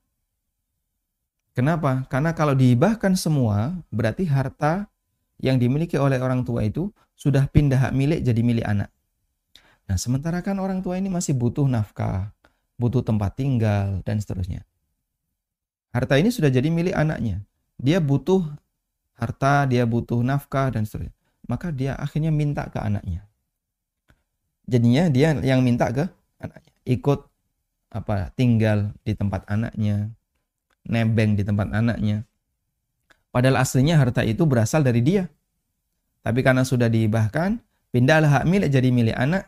[1.54, 2.10] Kenapa?
[2.10, 4.90] Karena kalau dihibahkan semua, berarti harta
[5.38, 8.90] yang dimiliki oleh orang tua itu sudah pindah hak milik jadi milik anak.
[9.86, 12.34] Nah, sementara kan orang tua ini masih butuh nafkah,
[12.80, 14.66] butuh tempat tinggal, dan seterusnya.
[15.92, 17.44] Harta ini sudah jadi milik anaknya.
[17.82, 18.46] dia butuh
[19.18, 21.18] harta, dia butuh nafkah dan seterusnya.
[21.50, 23.26] Maka dia akhirnya minta ke anaknya.
[24.70, 26.06] Jadinya dia yang minta ke
[26.38, 26.74] anaknya.
[26.86, 27.31] Ikut
[27.92, 30.10] apa tinggal di tempat anaknya,
[30.88, 32.24] nebeng di tempat anaknya.
[33.32, 35.28] Padahal aslinya harta itu berasal dari dia.
[36.24, 37.60] Tapi karena sudah dihibahkan,
[37.92, 39.48] pindahlah hak milik jadi milik anak.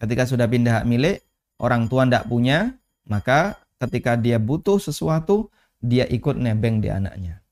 [0.00, 1.20] Ketika sudah pindah hak milik,
[1.60, 2.74] orang tua tidak punya,
[3.06, 5.52] maka ketika dia butuh sesuatu,
[5.82, 7.42] dia ikut nebeng di anaknya.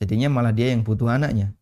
[0.00, 1.52] Jadinya malah dia yang butuh anaknya.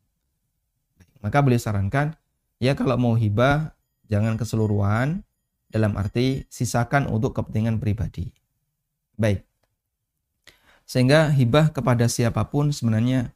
[1.18, 2.14] Maka beliau sarankan,
[2.62, 3.74] ya kalau mau hibah,
[4.06, 5.26] jangan keseluruhan,
[5.68, 8.32] dalam arti sisakan untuk kepentingan pribadi.
[9.16, 9.44] Baik.
[10.88, 13.32] Sehingga hibah kepada siapa pun sebenarnya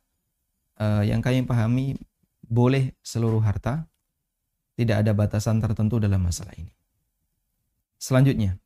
[0.80, 2.00] eh, yang kami pahami
[2.40, 3.84] boleh seluruh harta,
[4.76, 6.72] tidak ada batasan tertentu dalam masalah ini.
[8.00, 8.56] Selanjutnya,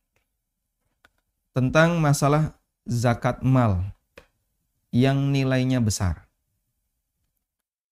[1.50, 2.56] tentang masalah
[2.86, 3.90] zakat mal
[4.94, 6.28] yang nilainya besar.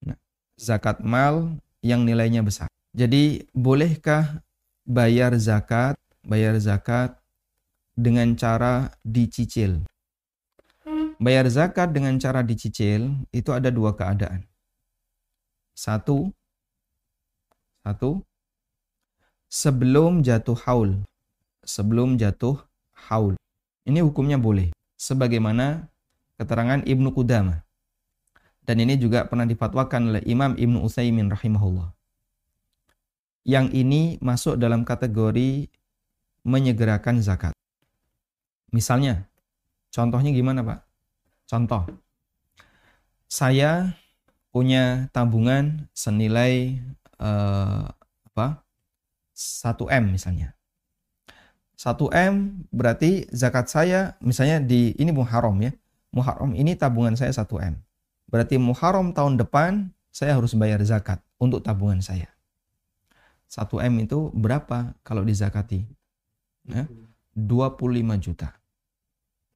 [0.04, 0.16] Nah,
[0.54, 2.70] zakat mal yang nilainya besar.
[2.94, 4.43] Jadi, bolehkah
[4.84, 7.16] bayar zakat, bayar zakat
[7.96, 9.84] dengan cara dicicil?
[11.16, 14.44] Bayar zakat dengan cara dicicil itu ada dua keadaan.
[15.74, 16.30] Satu,
[17.82, 18.22] satu,
[19.48, 21.02] sebelum jatuh haul,
[21.64, 22.60] sebelum jatuh
[23.08, 23.34] haul.
[23.84, 24.72] Ini hukumnya boleh.
[24.96, 25.90] Sebagaimana
[26.40, 27.60] keterangan Ibnu Qudamah.
[28.64, 31.92] Dan ini juga pernah difatwakan oleh Imam Ibnu Utsaimin rahimahullah.
[33.44, 35.68] Yang ini masuk dalam kategori
[36.44, 37.52] menyegerakan zakat.
[38.72, 39.28] Misalnya,
[39.92, 40.80] contohnya gimana Pak?
[41.44, 41.84] Contoh,
[43.28, 43.94] saya
[44.48, 46.80] punya tabungan senilai
[47.20, 47.86] uh,
[48.32, 48.64] apa?
[49.34, 50.54] 1M misalnya.
[51.74, 55.74] 1M berarti zakat saya misalnya di ini Muharram ya.
[56.14, 57.78] Muharram ini tabungan saya 1M.
[58.30, 62.33] Berarti Muharram tahun depan saya harus bayar zakat untuk tabungan saya.
[63.50, 65.84] 1M itu berapa kalau dizakati?
[66.64, 66.88] Ya,
[67.36, 68.56] 25 juta.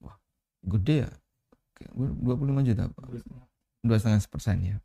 [0.02, 0.16] Wah,
[0.64, 1.10] gede ya.
[1.94, 2.90] 25 juta.
[3.86, 4.76] Dua setengah persen ya.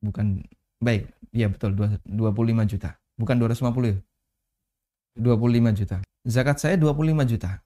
[0.00, 0.40] Bukan
[0.80, 2.96] baik, ya betul 25 juta.
[3.20, 3.98] Bukan 250 ya.
[5.20, 5.96] 25 juta.
[6.24, 7.60] Zakat saya 25 juta.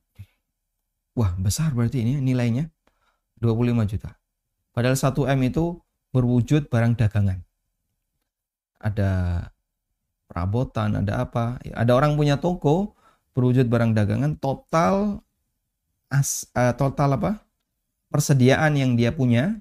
[1.14, 2.66] Wah, besar berarti ini nilainya
[3.38, 4.18] 25 juta.
[4.74, 5.78] Padahal 1 M itu
[6.10, 7.38] berwujud barang dagangan.
[8.82, 9.10] Ada
[10.34, 11.62] perabotan, ada apa?
[11.62, 12.98] Ada orang punya toko
[13.38, 15.22] berwujud barang dagangan total
[16.10, 17.32] as, uh, total apa?
[18.14, 19.58] persediaan yang dia punya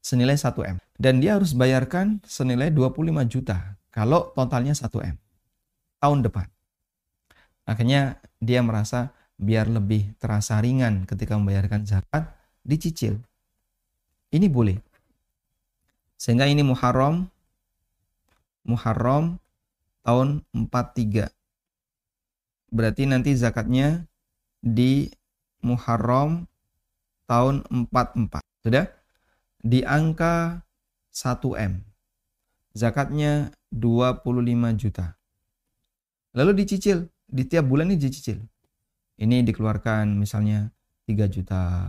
[0.00, 0.76] senilai 1 M.
[0.96, 5.16] Dan dia harus bayarkan senilai 25 juta kalau totalnya 1 M
[6.00, 6.48] tahun depan.
[7.68, 12.32] Akhirnya dia merasa biar lebih terasa ringan ketika membayarkan zakat,
[12.64, 13.20] dicicil.
[14.32, 14.80] Ini boleh.
[16.16, 17.28] Sehingga ini Muharram
[18.64, 19.36] Muharram
[20.06, 21.26] tahun 43.
[22.70, 24.06] Berarti nanti zakatnya
[24.62, 25.10] di
[25.66, 26.46] Muharram
[27.26, 28.38] tahun 44.
[28.62, 28.86] Sudah?
[29.66, 30.62] Di angka
[31.10, 31.82] 1M.
[32.78, 34.22] Zakatnya 25
[34.78, 35.18] juta.
[36.38, 38.38] Lalu dicicil di tiap bulan ini dicicil.
[39.16, 40.68] Ini dikeluarkan misalnya
[41.08, 41.88] 3 juta,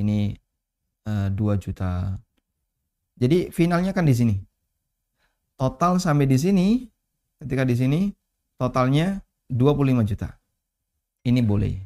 [0.00, 0.32] ini
[1.06, 2.16] uh, eh, 2 juta.
[3.20, 4.34] Jadi finalnya kan di sini.
[5.54, 6.66] Total sampai di sini,
[7.44, 8.00] ketika di sini
[8.56, 9.20] totalnya
[9.52, 10.40] 25 juta.
[11.24, 11.76] Ini boleh.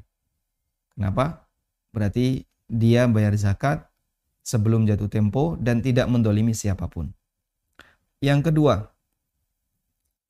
[0.94, 1.46] Kenapa?
[1.90, 3.86] Berarti dia bayar zakat
[4.46, 7.11] sebelum jatuh tempo dan tidak mendolimi siapa pun.
[8.22, 8.74] Yang kedua,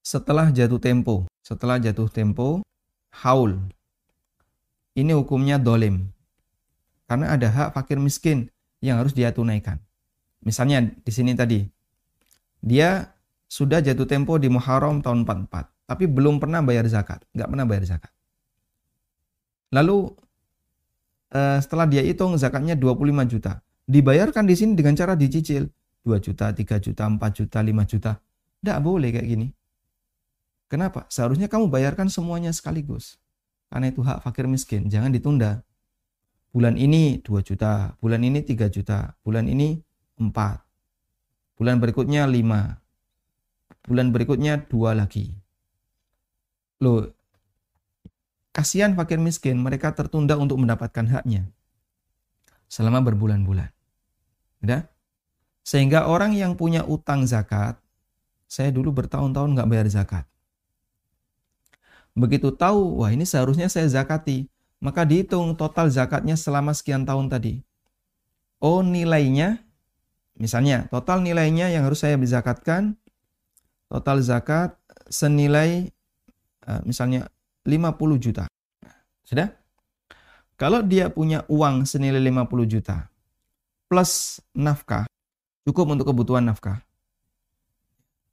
[0.04, 2.64] setelah jatuh tempo, setelah jatuh tempo,
[3.24, 3.56] haul.
[4.96, 6.08] Ini hukumnya dolim.
[7.08, 8.52] Karena ada hak fakir miskin
[8.84, 9.80] yang harus dia tunaikan.
[10.44, 11.64] Misalnya di sini tadi,
[12.60, 13.17] dia
[13.48, 17.84] sudah jatuh tempo di Muharram tahun 44, tapi belum pernah bayar zakat, nggak pernah bayar
[17.88, 18.12] zakat.
[19.72, 20.12] Lalu
[21.32, 25.72] eh, setelah dia hitung zakatnya 25 juta, dibayarkan di sini dengan cara dicicil
[26.04, 28.12] 2 juta, 3 juta, 4 juta, 5 juta.
[28.60, 29.48] Nggak boleh kayak gini.
[30.68, 31.08] Kenapa?
[31.08, 33.16] Seharusnya kamu bayarkan semuanya sekaligus.
[33.72, 35.64] Karena itu hak fakir miskin, jangan ditunda.
[36.52, 39.80] Bulan ini 2 juta, bulan ini 3 juta, bulan ini
[40.20, 40.64] 4.
[41.56, 42.87] Bulan berikutnya 5.
[43.88, 45.32] Bulan berikutnya 2 lagi.
[46.84, 47.08] Loh,
[48.52, 51.48] kasihan fakir miskin, mereka tertunda untuk mendapatkan haknya.
[52.68, 53.72] Selama berbulan-bulan.
[54.60, 54.84] Udah?
[55.64, 57.80] Sehingga orang yang punya utang zakat,
[58.44, 60.24] saya dulu bertahun-tahun nggak bayar zakat.
[62.12, 64.52] Begitu tahu, wah ini seharusnya saya zakati.
[64.78, 67.66] Maka dihitung total zakatnya selama sekian tahun tadi.
[68.58, 69.62] oh nilainya,
[70.34, 72.98] misalnya total nilainya yang harus saya bezakatkan,
[73.88, 74.76] total zakat
[75.08, 75.88] senilai
[76.68, 77.28] uh, misalnya
[77.64, 78.44] 50 juta.
[79.24, 79.52] Sudah?
[80.58, 83.06] Kalau dia punya uang senilai 50 juta
[83.88, 85.08] plus nafkah,
[85.64, 86.82] cukup untuk kebutuhan nafkah,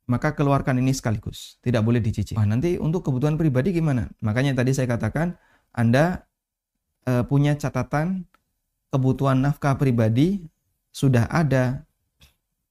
[0.10, 1.58] maka keluarkan ini sekaligus.
[1.62, 2.38] Tidak boleh dicicil.
[2.38, 4.10] Nah, nanti untuk kebutuhan pribadi gimana?
[4.26, 5.38] Makanya tadi saya katakan,
[5.70, 6.26] Anda
[7.06, 8.26] uh, punya catatan
[8.90, 10.48] kebutuhan nafkah pribadi
[10.96, 11.84] sudah ada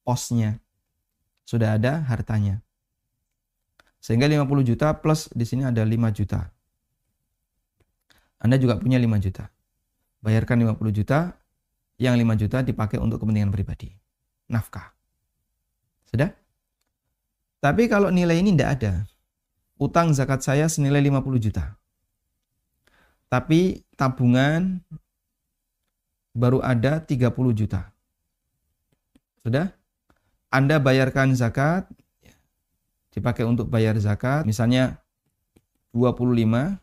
[0.02, 0.56] posnya,
[1.44, 2.63] sudah ada hartanya.
[4.04, 6.44] Sehingga 50 juta plus di sini ada 5 juta.
[8.36, 9.48] Anda juga punya 5 juta.
[10.20, 11.32] Bayarkan 50 juta,
[11.96, 13.88] yang 5 juta dipakai untuk kepentingan pribadi.
[14.52, 14.92] Nafkah.
[16.04, 16.36] Sudah?
[17.64, 18.92] Tapi kalau nilai ini tidak ada,
[19.80, 21.72] utang zakat saya senilai 50 juta.
[23.32, 24.84] Tapi tabungan
[26.36, 27.88] baru ada 30 juta.
[29.40, 29.72] Sudah?
[30.52, 31.88] Anda bayarkan zakat,
[33.14, 34.98] dipakai untuk bayar zakat, misalnya
[35.94, 36.82] 25,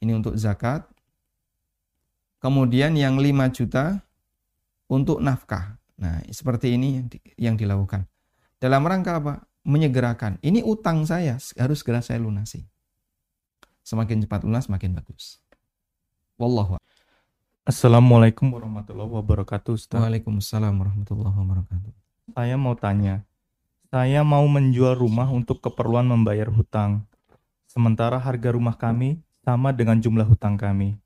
[0.00, 0.88] ini untuk zakat.
[2.40, 4.02] Kemudian yang 5 juta
[4.90, 5.78] untuk nafkah.
[6.00, 8.08] Nah, seperti ini yang, di, yang dilakukan.
[8.58, 9.46] Dalam rangka apa?
[9.62, 10.42] Menyegerakan.
[10.42, 12.66] Ini utang saya, harus segera saya lunasi.
[13.86, 15.38] Semakin cepat lunas, semakin bagus.
[16.34, 16.82] Wallahu
[17.62, 20.02] Assalamualaikum warahmatullahi wabarakatuh Ustaz.
[20.02, 21.94] Waalaikumsalam warahmatullahi wabarakatuh.
[22.34, 23.22] Saya mau tanya,
[23.92, 27.04] saya mau menjual rumah untuk keperluan membayar hutang.
[27.68, 30.96] Sementara harga rumah kami sama dengan jumlah hutang kami.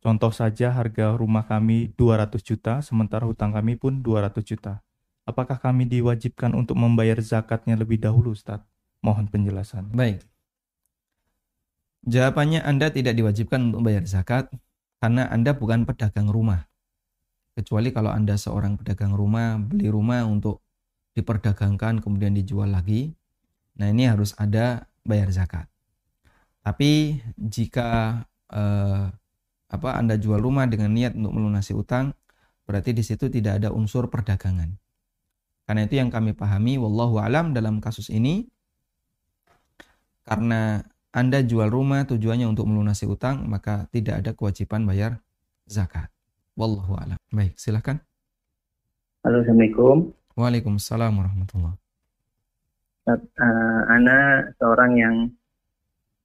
[0.00, 4.80] Contoh saja harga rumah kami 200 juta, sementara hutang kami pun 200 juta.
[5.28, 8.64] Apakah kami diwajibkan untuk membayar zakatnya lebih dahulu, Ustaz?
[9.04, 9.92] Mohon penjelasan.
[9.92, 10.24] Baik.
[12.08, 14.48] Jawabannya Anda tidak diwajibkan untuk bayar zakat
[15.04, 16.64] karena Anda bukan pedagang rumah.
[17.52, 20.64] Kecuali kalau Anda seorang pedagang rumah, beli rumah untuk
[21.16, 23.16] diperdagangkan kemudian dijual lagi.
[23.80, 25.64] Nah, ini harus ada bayar zakat.
[26.60, 28.20] Tapi jika
[28.52, 29.04] eh,
[29.66, 32.12] apa Anda jual rumah dengan niat untuk melunasi utang,
[32.68, 34.76] berarti di situ tidak ada unsur perdagangan.
[35.66, 38.46] Karena itu yang kami pahami wallahu alam dalam kasus ini
[40.22, 40.82] karena
[41.16, 45.22] anda jual rumah tujuannya untuk melunasi utang, maka tidak ada kewajiban bayar
[45.64, 46.12] zakat.
[46.58, 47.18] Wallahu a'lam.
[47.32, 48.02] Baik, silahkan.
[49.24, 50.15] Halo, Assalamualaikum.
[50.36, 51.86] Waalaikumsalam warahmatullahi
[53.06, 55.16] uh, Ana seorang yang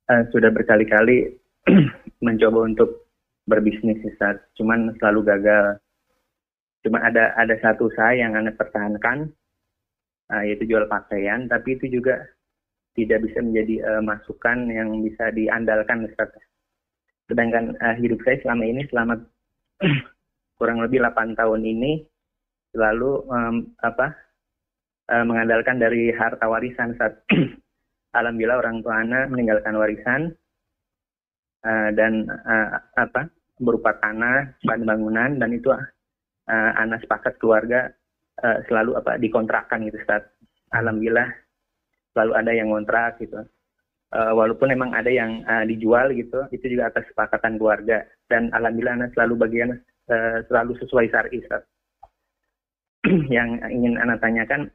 [0.09, 1.37] uh, sudah berkali-kali
[2.25, 3.09] mencoba untuk
[3.45, 4.41] berbisnis Ustaz.
[4.57, 5.77] Cuman selalu gagal.
[6.81, 9.29] Cuma ada ada satu saya yang Ana pertahankan,
[10.33, 12.17] uh, yaitu jual pakaian, tapi itu juga
[12.97, 16.33] tidak bisa menjadi uh, masukan yang bisa diandalkan Ustaz.
[17.29, 19.21] Sedangkan uh, hidup saya selama ini selama
[20.59, 22.10] kurang lebih 8 tahun ini
[22.71, 24.15] selalu um, apa
[25.11, 27.15] uh, mengandalkan dari harta warisan Ustaz.
[28.17, 30.21] Alhamdulillah orang tua anak meninggalkan warisan
[31.63, 37.93] uh, dan uh, apa berupa tanah, bahan bangunan dan itu uh, anak sepakat keluarga
[38.41, 40.25] uh, selalu apa dikontrakkan gitu Ustaz.
[40.71, 41.29] Alhamdulillah
[42.15, 43.43] selalu ada yang ngontrak gitu.
[44.11, 48.03] Uh, walaupun memang ada yang uh, dijual gitu, itu juga atas kesepakatan keluarga.
[48.27, 49.79] Dan alhamdulillah anak selalu bagian
[50.11, 51.39] uh, selalu sesuai syar'i.
[53.35, 54.69] yang ingin anak tanyakan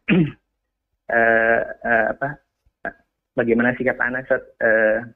[1.11, 2.29] uh, uh, apa
[3.39, 5.07] bagaimana sikap anak saat uh,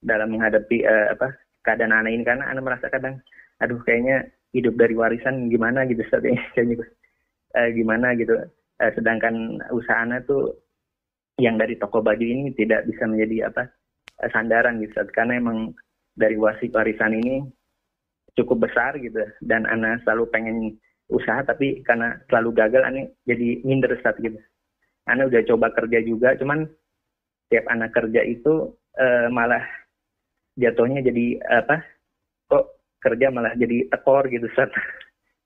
[0.00, 1.34] dalam menghadapi uh, apa
[1.64, 2.24] keadaan anak ini?
[2.24, 3.20] Karena anak merasa kadang
[3.60, 6.84] aduh kayaknya hidup dari warisan gimana gitu saat kayaknya
[7.58, 8.34] uh, gimana gitu.
[8.80, 10.56] Uh, sedangkan usaha anak tuh
[11.38, 13.66] yang dari toko baju ini tidak bisa menjadi apa
[14.30, 15.74] sandaran gitu karena emang
[16.14, 17.42] dari wasit warisan ini
[18.38, 20.56] cukup besar gitu dan anak selalu pengen
[21.12, 24.38] usaha tapi karena selalu gagal anak jadi minder saat gitu.
[25.04, 26.64] Anak udah coba kerja juga cuman
[27.52, 29.62] tiap anak kerja itu uh, malah
[30.56, 31.84] jatuhnya jadi apa
[32.48, 32.64] kok
[33.04, 34.72] kerja malah jadi tekor gitu saat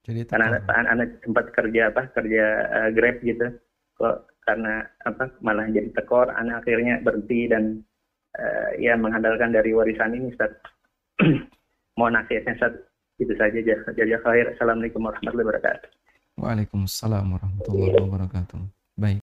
[0.07, 3.51] jadi karena anak, anak sempat kerja apa kerja uh, grab gitu
[3.99, 7.83] kok karena apa malah jadi tekor anak akhirnya berhenti dan
[8.41, 10.57] uh, ya mengandalkan dari warisan ini Ustaz.
[11.99, 12.75] Mohon nasihatnya Ustaz
[13.19, 13.59] itu saja.
[13.59, 14.47] Jadi khair.
[14.55, 15.89] Assalamualaikum warahmatullahi wabarakatuh.
[16.39, 18.59] Waalaikumsalam warahmatullahi wabarakatuh.
[18.95, 19.19] Baik.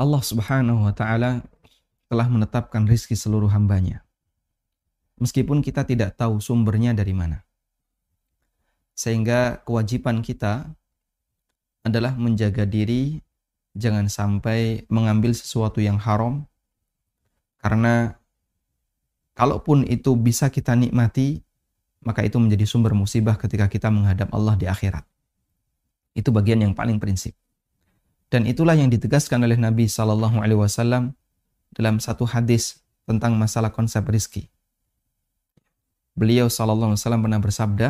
[0.00, 1.44] Allah subhanahu wa ta'ala
[2.08, 4.00] telah menetapkan rizki seluruh hambanya.
[5.20, 7.44] Meskipun kita tidak tahu sumbernya dari mana.
[8.96, 10.72] Sehingga kewajiban kita
[11.84, 13.20] adalah menjaga diri
[13.76, 16.48] jangan sampai mengambil sesuatu yang haram.
[17.60, 18.16] Karena
[19.36, 21.44] kalaupun itu bisa kita nikmati
[22.04, 25.04] maka itu menjadi sumber musibah ketika kita menghadap Allah di akhirat.
[26.14, 27.34] Itu bagian yang paling prinsip.
[28.30, 31.12] Dan itulah yang ditegaskan oleh Nabi Shallallahu Alaihi Wasallam
[31.74, 34.48] dalam satu hadis tentang masalah konsep rizki.
[36.14, 37.88] Beliau Shallallahu Alaihi Wasallam pernah bersabda,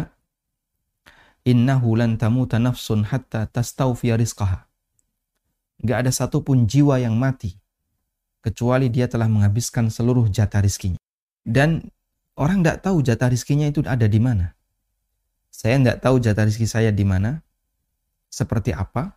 [1.44, 4.64] Innahu lan tamuta nafsun hatta tastawfiya rizqaha.
[5.84, 7.60] Gak ada satupun jiwa yang mati
[8.40, 11.00] kecuali dia telah menghabiskan seluruh jatah rizkinya.
[11.44, 11.88] Dan
[12.34, 14.54] orang tidak tahu jatah rizkinya itu ada di mana.
[15.54, 17.38] Saya tidak tahu jatah rizki saya di mana,
[18.26, 19.14] seperti apa.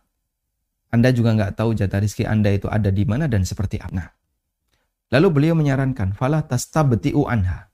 [0.88, 3.92] Anda juga nggak tahu jatah rizki Anda itu ada di mana dan seperti apa.
[3.92, 4.08] Nah,
[5.10, 7.68] lalu beliau menyarankan, fala tastabti'u anha.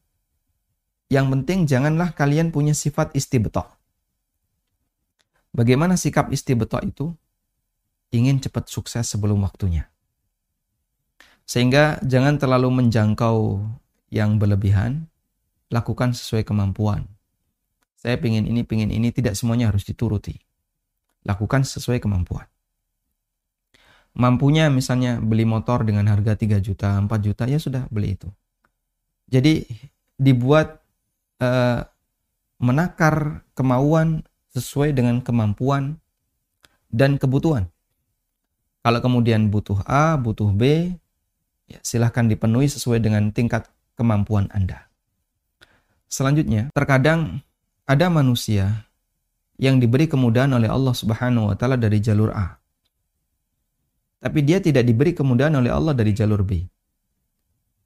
[1.12, 3.62] Yang penting janganlah kalian punya sifat istibto.
[5.54, 7.14] Bagaimana sikap istibto itu?
[8.10, 9.86] Ingin cepat sukses sebelum waktunya.
[11.44, 13.60] Sehingga jangan terlalu menjangkau
[14.08, 15.06] yang berlebihan,
[15.72, 17.08] lakukan sesuai kemampuan.
[17.96, 20.36] Saya pingin ini, pingin ini, tidak semuanya harus dituruti.
[21.24, 22.44] Lakukan sesuai kemampuan.
[24.14, 28.28] Mampunya misalnya beli motor dengan harga 3 juta, 4 juta, ya sudah beli itu.
[29.26, 29.66] Jadi
[30.20, 30.84] dibuat
[31.42, 31.82] uh,
[32.62, 34.22] menakar kemauan
[34.54, 35.98] sesuai dengan kemampuan
[36.94, 37.66] dan kebutuhan.
[38.84, 40.94] Kalau kemudian butuh A, butuh B,
[41.66, 43.66] ya silahkan dipenuhi sesuai dengan tingkat
[43.98, 44.86] kemampuan Anda.
[46.08, 47.42] Selanjutnya, terkadang
[47.84, 48.88] ada manusia
[49.60, 52.58] yang diberi kemudahan oleh Allah Subhanahu wa taala dari jalur A.
[54.24, 56.64] Tapi dia tidak diberi kemudahan oleh Allah dari jalur B.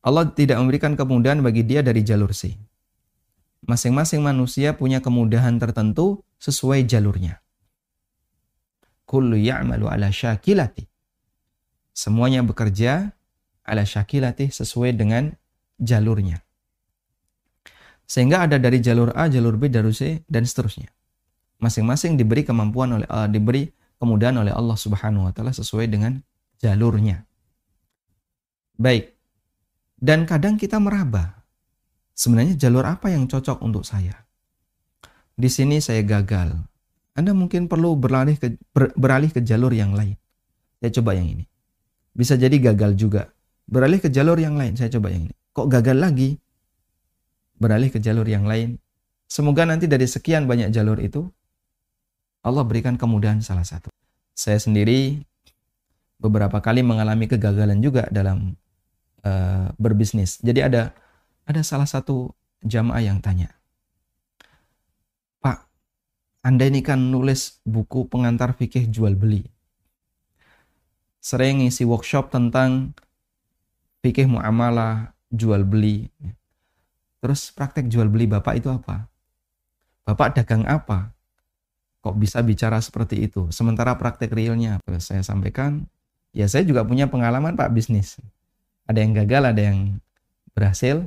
[0.06, 2.54] Allah tidak memberikan kemudahan bagi dia dari jalur C.
[3.66, 7.42] Masing-masing manusia punya kemudahan tertentu sesuai jalurnya.
[9.02, 10.86] Kullu ya'malu ala syakilati.
[11.90, 13.10] Semuanya bekerja
[13.66, 15.34] ala syakilati sesuai dengan
[15.82, 16.47] jalurnya.
[18.08, 20.88] Sehingga ada dari jalur A, jalur B, jalur C, dan seterusnya.
[21.60, 23.68] Masing-masing diberi kemampuan oleh uh, diberi
[24.00, 26.16] kemudahan oleh Allah Subhanahu wa taala sesuai dengan
[26.56, 27.28] jalurnya.
[28.80, 29.12] Baik.
[29.98, 31.44] Dan kadang kita meraba.
[32.16, 34.14] Sebenarnya jalur apa yang cocok untuk saya?
[35.38, 36.54] Di sini saya gagal.
[37.18, 40.14] Anda mungkin perlu beralih ke ber, beralih ke jalur yang lain.
[40.78, 41.44] Saya coba yang ini.
[42.14, 43.26] Bisa jadi gagal juga
[43.68, 44.74] beralih ke jalur yang lain.
[44.78, 45.34] Saya coba yang ini.
[45.52, 46.38] Kok gagal lagi?
[47.58, 48.78] Beralih ke jalur yang lain.
[49.28, 51.28] Semoga nanti dari sekian banyak jalur itu,
[52.40, 53.92] Allah berikan kemudahan salah satu.
[54.32, 55.20] Saya sendiri
[56.16, 58.56] beberapa kali mengalami kegagalan juga dalam
[59.26, 60.38] uh, berbisnis.
[60.40, 60.96] Jadi ada
[61.44, 62.32] ada salah satu
[62.64, 63.52] jamaah yang tanya,
[65.42, 65.66] Pak,
[66.42, 69.46] Anda ini kan nulis buku pengantar fikih jual beli.
[71.18, 72.94] Sering ngisi workshop tentang
[74.00, 76.08] fikih muamalah, jual beli.
[77.18, 79.10] Terus praktek jual beli Bapak itu apa?
[80.06, 81.10] Bapak dagang apa?
[82.00, 83.50] Kok bisa bicara seperti itu?
[83.50, 85.84] Sementara praktek realnya, saya sampaikan,
[86.30, 88.22] ya saya juga punya pengalaman Pak bisnis.
[88.86, 89.98] Ada yang gagal, ada yang
[90.54, 91.02] berhasil.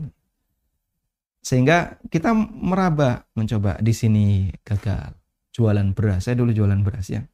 [1.42, 5.18] Sehingga kita meraba mencoba di sini gagal.
[5.52, 7.26] Jualan beras, saya dulu jualan beras ya.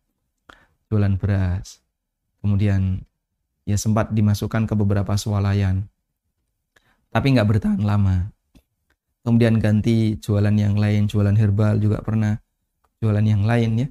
[0.87, 1.83] Jualan beras.
[2.39, 3.03] Kemudian
[3.67, 5.91] ya sempat dimasukkan ke beberapa swalayan.
[7.11, 8.31] Tapi nggak bertahan lama.
[9.27, 12.39] Kemudian ganti jualan yang lain, jualan herbal juga pernah,
[13.03, 13.87] jualan yang lain ya.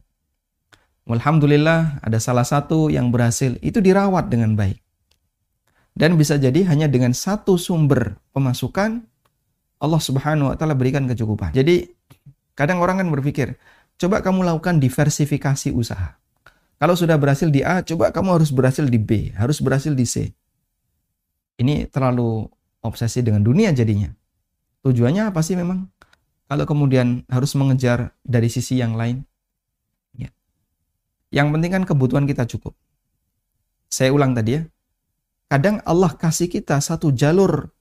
[1.13, 4.81] Alhamdulillah ada salah satu yang berhasil, itu dirawat dengan baik.
[5.93, 9.05] Dan bisa jadi hanya dengan satu sumber pemasukan,
[9.77, 11.53] Allah subhanahu wa ta'ala berikan kecukupan.
[11.53, 11.85] Jadi
[12.57, 13.61] kadang orang kan berpikir,
[14.01, 16.17] coba kamu lakukan diversifikasi usaha.
[16.81, 20.33] Kalau sudah berhasil di A, coba kamu harus berhasil di B, harus berhasil di C.
[21.61, 22.49] Ini terlalu
[22.81, 24.09] obsesi dengan dunia jadinya.
[24.87, 25.91] Tujuannya apa sih memang?
[26.47, 29.27] Kalau kemudian harus mengejar dari sisi yang lain.
[30.15, 30.31] Ya.
[31.35, 32.79] Yang penting kan kebutuhan kita cukup.
[33.91, 34.63] Saya ulang tadi ya.
[35.51, 37.75] Kadang Allah kasih kita satu jalur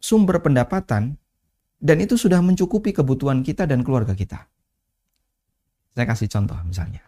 [0.00, 1.20] sumber pendapatan
[1.76, 4.48] dan itu sudah mencukupi kebutuhan kita dan keluarga kita.
[5.92, 7.04] Saya kasih contoh misalnya.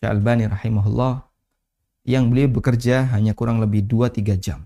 [0.00, 1.20] Syalbani rahimahullah
[2.08, 4.64] yang beliau bekerja hanya kurang lebih 2-3 jam.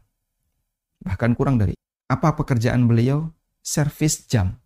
[1.03, 1.75] Bahkan kurang dari.
[2.07, 3.27] Apa pekerjaan beliau?
[3.63, 4.59] Servis jam.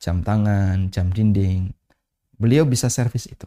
[0.00, 1.70] Jam tangan, jam dinding.
[2.40, 3.46] Beliau bisa servis itu.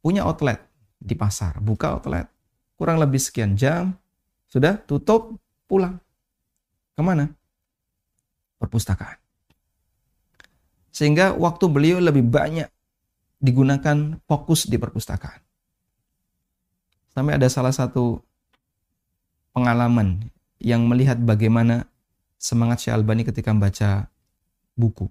[0.00, 0.60] Punya outlet
[0.96, 2.26] di pasar, buka outlet.
[2.74, 3.94] Kurang lebih sekian jam,
[4.48, 5.36] sudah tutup,
[5.68, 6.00] pulang.
[6.96, 7.30] Ke mana?
[8.58, 9.20] Perpustakaan.
[10.94, 12.70] Sehingga waktu beliau lebih banyak
[13.42, 15.42] digunakan fokus di perpustakaan.
[17.14, 18.22] Sampai ada salah satu
[19.54, 21.86] pengalaman yang melihat bagaimana
[22.44, 24.12] semangat Syekh Albani ketika membaca
[24.76, 25.08] buku.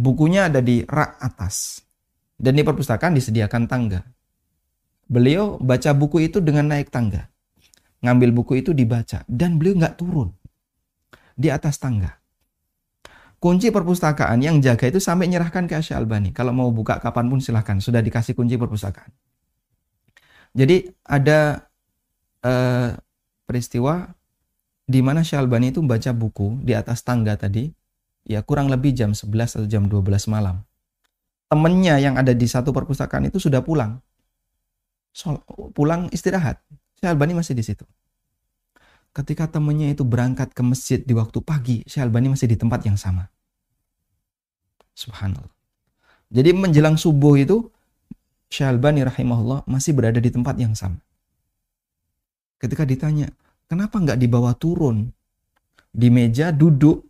[0.00, 1.84] Bukunya ada di rak atas.
[2.40, 4.00] Dan di perpustakaan disediakan tangga.
[5.04, 7.28] Beliau baca buku itu dengan naik tangga.
[8.00, 9.22] Ngambil buku itu dibaca.
[9.28, 10.32] Dan beliau nggak turun.
[11.36, 12.16] Di atas tangga.
[13.36, 16.32] Kunci perpustakaan yang jaga itu sampai nyerahkan ke Asy'a Albani.
[16.32, 17.78] Kalau mau buka kapan pun silahkan.
[17.78, 19.12] Sudah dikasih kunci perpustakaan.
[20.56, 21.68] Jadi ada
[22.42, 22.90] uh,
[23.46, 24.08] peristiwa
[24.92, 27.72] di mana Syalbani itu baca buku di atas tangga tadi,
[28.28, 30.60] ya kurang lebih jam 11 atau jam 12 malam.
[31.48, 34.04] Temennya yang ada di satu perpustakaan itu sudah pulang.
[35.72, 36.60] Pulang istirahat.
[37.00, 37.88] Syalbani masih di situ.
[39.12, 43.28] Ketika temennya itu berangkat ke masjid di waktu pagi, Syalbani masih di tempat yang sama.
[44.96, 45.52] Subhanallah.
[46.32, 47.68] Jadi menjelang subuh itu,
[48.48, 50.96] Syalbani rahimahullah masih berada di tempat yang sama.
[52.56, 53.28] Ketika ditanya,
[53.72, 55.08] Kenapa nggak dibawa turun?
[55.88, 57.08] Di meja duduk.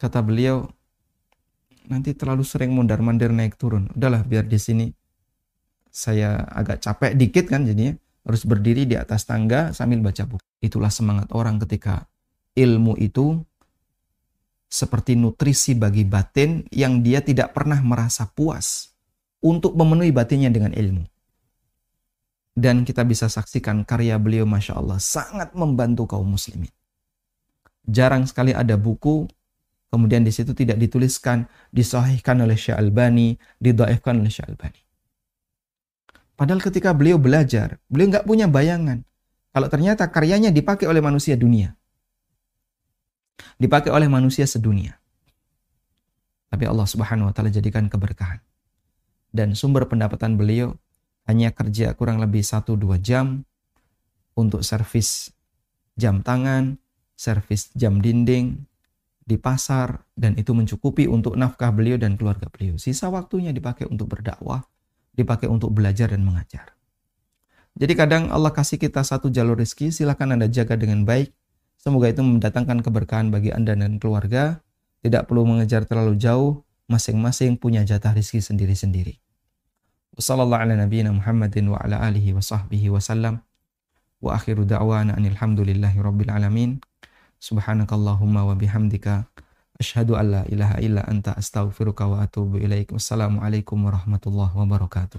[0.00, 0.64] Kata beliau,
[1.84, 3.92] nanti terlalu sering mondar-mandir naik turun.
[3.92, 4.88] Udahlah biar di sini
[5.92, 7.92] saya agak capek dikit kan jadinya
[8.24, 10.40] harus berdiri di atas tangga sambil baca buku.
[10.64, 12.08] Itulah semangat orang ketika
[12.56, 13.36] ilmu itu
[14.64, 18.96] seperti nutrisi bagi batin yang dia tidak pernah merasa puas
[19.44, 21.04] untuk memenuhi batinnya dengan ilmu
[22.58, 26.74] dan kita bisa saksikan karya beliau Masya Allah sangat membantu kaum muslimin.
[27.86, 29.30] Jarang sekali ada buku
[29.94, 34.82] kemudian di situ tidak dituliskan disahihkan oleh Syekh Albani, didoaifkan oleh Syekh Albani.
[36.34, 39.06] Padahal ketika beliau belajar, beliau nggak punya bayangan
[39.54, 41.78] kalau ternyata karyanya dipakai oleh manusia dunia.
[43.54, 44.98] Dipakai oleh manusia sedunia.
[46.50, 48.42] Tapi Allah Subhanahu wa taala jadikan keberkahan.
[49.30, 50.74] Dan sumber pendapatan beliau
[51.28, 53.44] hanya kerja kurang lebih 1-2 jam
[54.32, 55.28] untuk servis
[56.00, 56.80] jam tangan,
[57.12, 58.64] servis jam dinding
[59.28, 62.80] di pasar dan itu mencukupi untuk nafkah beliau dan keluarga beliau.
[62.80, 64.64] Sisa waktunya dipakai untuk berdakwah,
[65.12, 66.72] dipakai untuk belajar dan mengajar.
[67.76, 71.30] Jadi kadang Allah kasih kita satu jalur rezeki, silakan Anda jaga dengan baik.
[71.78, 74.64] Semoga itu mendatangkan keberkahan bagi Anda dan keluarga.
[75.04, 79.27] Tidak perlu mengejar terlalu jauh, masing-masing punya jatah rezeki sendiri-sendiri.
[80.18, 82.42] Wassallallahu ala wa ala alihi wa
[82.90, 83.38] wa sallam.
[85.94, 86.82] Rabbil alamin.
[87.38, 89.30] Subhanakallahumma wa bihamdika
[90.82, 91.38] illa anta
[92.10, 92.58] wa atubu
[93.86, 95.14] warahmatullahi wabarakatuh.